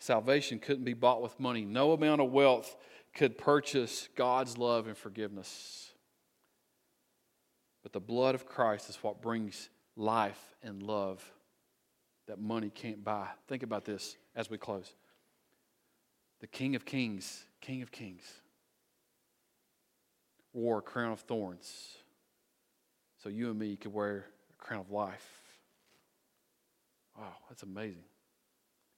Salvation 0.04 0.60
couldn't 0.60 0.84
be 0.84 0.94
bought 0.94 1.22
with 1.22 1.39
money. 1.39 1.63
No 1.63 1.94
amount 1.94 2.20
of 2.20 2.30
wealth 2.30 2.76
could 3.16 3.38
purchase 3.38 4.10
God's 4.18 4.58
love 4.58 4.86
and 4.88 4.98
forgiveness. 4.98 5.94
But 7.84 7.94
the 7.94 8.02
blood 8.02 8.36
of 8.36 8.46
Christ 8.46 8.89
is 8.89 8.98
what 8.98 9.22
brings 9.22 9.70
life 9.96 10.56
and 10.62 10.84
love 10.84 11.24
that 12.28 12.38
money 12.38 12.70
can't 12.70 13.02
buy. 13.02 13.28
Think 13.48 13.63
about 13.63 13.86
this 13.86 14.18
as 14.36 14.50
we 14.50 14.58
close. 14.58 14.94
The 16.42 16.48
King 16.48 16.76
of 16.76 16.84
Kings, 16.84 17.46
King 17.62 17.82
of 17.82 17.89
Kings, 17.89 18.30
wore 20.52 20.80
a 20.80 20.82
crown 20.82 21.13
of 21.13 21.22
thorns 21.22 21.96
so 23.24 23.30
you 23.30 23.50
and 23.50 23.58
me 23.58 23.78
could 23.78 23.94
wear 23.94 24.26
a 24.52 24.62
crown 24.62 24.82
of 24.82 24.92
life. 24.92 25.30
Wow, 27.18 27.36
that's 27.48 27.63
amazing. 27.63 28.04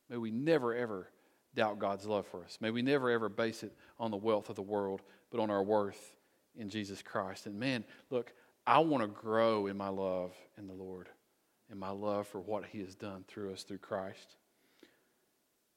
May 0.09 0.17
we 0.17 0.31
never, 0.31 0.75
ever 0.75 1.09
doubt 1.55 1.79
God's 1.79 2.05
love 2.05 2.27
for 2.27 2.43
us. 2.43 2.57
May 2.61 2.69
we 2.69 2.81
never, 2.81 3.09
ever 3.09 3.29
base 3.29 3.63
it 3.63 3.73
on 3.99 4.11
the 4.11 4.17
wealth 4.17 4.49
of 4.49 4.55
the 4.55 4.61
world, 4.61 5.01
but 5.31 5.39
on 5.39 5.49
our 5.49 5.63
worth 5.63 6.13
in 6.55 6.69
Jesus 6.69 7.01
Christ. 7.01 7.45
And 7.45 7.59
man, 7.59 7.83
look, 8.09 8.33
I 8.67 8.79
want 8.79 9.03
to 9.03 9.07
grow 9.07 9.67
in 9.67 9.77
my 9.77 9.89
love 9.89 10.33
in 10.57 10.67
the 10.67 10.73
Lord 10.73 11.09
and 11.69 11.79
my 11.79 11.89
love 11.89 12.27
for 12.27 12.39
what 12.39 12.65
He 12.65 12.79
has 12.79 12.95
done 12.95 13.23
through 13.27 13.53
us 13.53 13.63
through 13.63 13.79
Christ, 13.79 14.35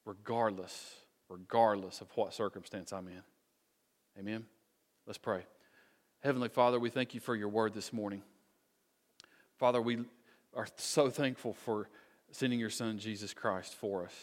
regardless, 0.05 0.97
regardless 1.29 2.01
of 2.01 2.09
what 2.15 2.35
circumstance 2.35 2.93
I'm 2.93 3.09
in. 3.09 3.23
Amen? 4.19 4.45
Let's 5.07 5.19
pray. 5.19 5.43
Heavenly 6.21 6.49
Father, 6.49 6.81
we 6.81 6.91
thank 6.91 7.15
you 7.15 7.21
for 7.21 7.37
your 7.37 7.49
word 7.49 7.73
this 7.73 7.93
morning. 7.93 8.23
Father, 9.59 9.81
we 9.81 9.99
are 10.55 10.67
so 10.77 11.11
thankful 11.11 11.55
for 11.55 11.89
sending 12.31 12.61
your 12.61 12.71
Son, 12.71 12.99
Jesus 12.99 13.35
Christ, 13.35 13.75
for 13.75 14.05
us. 14.05 14.15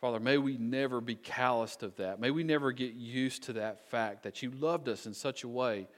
Father, 0.00 0.20
may 0.20 0.38
we 0.38 0.58
never 0.58 1.00
be 1.00 1.14
calloused 1.14 1.82
of 1.82 1.96
that. 1.96 2.20
May 2.20 2.30
we 2.30 2.44
never 2.44 2.70
get 2.72 2.94
used 2.94 3.44
to 3.44 3.54
that 3.54 3.88
fact 3.88 4.24
that 4.24 4.42
you 4.42 4.50
loved 4.50 4.88
us 4.88 5.06
in 5.06 5.14
such 5.14 5.42
a 5.42 5.48
way 5.48 5.88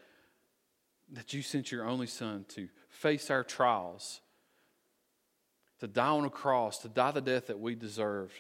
that 1.13 1.33
you 1.33 1.43
sent 1.43 1.73
your 1.73 1.85
only 1.85 2.07
Son 2.07 2.45
to 2.51 2.69
face 2.89 3.31
our 3.31 3.43
trials, 3.43 4.21
to 5.81 5.87
die 5.87 6.09
on 6.09 6.25
a 6.25 6.31
cross, 6.31 6.79
to 6.79 6.89
die 6.89 7.11
the 7.11 7.21
death 7.21 7.49
that 7.49 7.59
we 7.59 7.75
deserved. 7.75 8.35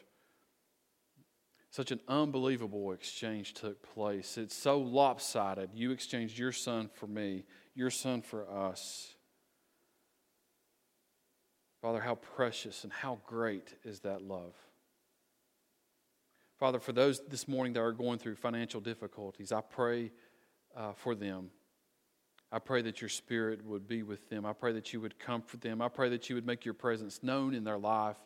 Such 1.70 1.90
an 1.90 2.00
unbelievable 2.08 2.92
exchange 2.92 3.54
took 3.54 3.82
place. 3.94 4.38
It's 4.38 4.56
so 4.56 4.78
lopsided. 4.78 5.70
You 5.74 5.90
exchanged 5.90 6.38
your 6.38 6.52
son 6.52 6.88
for 6.94 7.06
me, 7.06 7.44
your 7.74 7.90
son 7.90 8.22
for 8.22 8.50
us. 8.50 9.14
Father, 11.80 12.00
how 12.00 12.16
precious 12.16 12.84
and 12.84 12.92
how 12.92 13.20
great 13.26 13.74
is 13.84 14.00
that 14.00 14.22
love. 14.22 14.54
Father, 16.58 16.80
for 16.80 16.92
those 16.92 17.20
this 17.28 17.46
morning 17.46 17.72
that 17.74 17.80
are 17.80 17.92
going 17.92 18.18
through 18.18 18.34
financial 18.34 18.80
difficulties, 18.80 19.52
I 19.52 19.60
pray 19.60 20.10
uh, 20.76 20.92
for 20.92 21.14
them. 21.14 21.50
I 22.50 22.58
pray 22.58 22.82
that 22.82 23.00
your 23.00 23.10
spirit 23.10 23.64
would 23.64 23.86
be 23.86 24.02
with 24.02 24.28
them. 24.28 24.44
I 24.44 24.54
pray 24.54 24.72
that 24.72 24.92
you 24.92 25.00
would 25.00 25.18
comfort 25.18 25.60
them. 25.60 25.80
I 25.80 25.88
pray 25.88 26.08
that 26.08 26.28
you 26.28 26.34
would 26.34 26.46
make 26.46 26.64
your 26.64 26.74
presence 26.74 27.22
known 27.22 27.54
in 27.54 27.62
their 27.62 27.78
life 27.78 28.16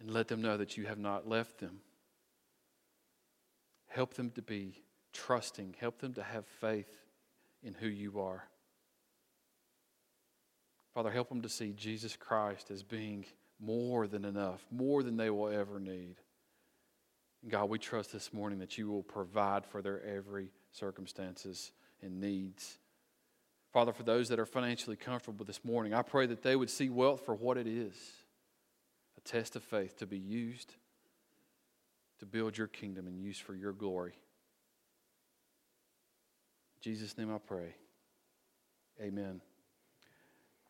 and 0.00 0.10
let 0.10 0.28
them 0.28 0.42
know 0.42 0.56
that 0.56 0.76
you 0.76 0.86
have 0.86 0.98
not 0.98 1.26
left 1.26 1.58
them. 1.58 1.80
Help 3.86 4.14
them 4.14 4.30
to 4.32 4.42
be 4.42 4.82
trusting, 5.12 5.74
help 5.80 5.98
them 5.98 6.12
to 6.14 6.22
have 6.22 6.46
faith 6.60 6.98
in 7.62 7.74
who 7.74 7.88
you 7.88 8.20
are. 8.20 8.44
Father, 10.94 11.10
help 11.10 11.28
them 11.28 11.42
to 11.42 11.48
see 11.48 11.72
Jesus 11.72 12.16
Christ 12.16 12.70
as 12.70 12.82
being 12.82 13.24
more 13.60 14.06
than 14.06 14.24
enough, 14.24 14.64
more 14.70 15.02
than 15.02 15.16
they 15.16 15.30
will 15.30 15.48
ever 15.48 15.78
need. 15.78 16.16
God, 17.46 17.68
we 17.68 17.78
trust 17.78 18.12
this 18.12 18.32
morning 18.32 18.58
that 18.58 18.78
you 18.78 18.88
will 18.88 19.02
provide 19.02 19.64
for 19.64 19.80
their 19.80 20.04
every 20.04 20.50
circumstances 20.72 21.72
and 22.02 22.20
needs. 22.20 22.78
Father, 23.72 23.92
for 23.92 24.02
those 24.02 24.28
that 24.28 24.40
are 24.40 24.46
financially 24.46 24.96
comfortable 24.96 25.44
this 25.44 25.64
morning, 25.64 25.94
I 25.94 26.02
pray 26.02 26.26
that 26.26 26.42
they 26.42 26.56
would 26.56 26.70
see 26.70 26.88
wealth 26.88 27.24
for 27.24 27.34
what 27.34 27.56
it 27.56 27.66
is 27.66 27.94
a 29.16 29.20
test 29.20 29.56
of 29.56 29.62
faith 29.62 29.96
to 29.98 30.06
be 30.06 30.18
used 30.18 30.74
to 32.18 32.26
build 32.26 32.58
your 32.58 32.66
kingdom 32.66 33.06
and 33.06 33.18
use 33.18 33.38
for 33.38 33.54
your 33.54 33.72
glory. 33.72 34.12
In 36.76 36.82
Jesus' 36.82 37.16
name 37.16 37.32
I 37.32 37.38
pray. 37.38 37.74
Amen. 39.00 39.40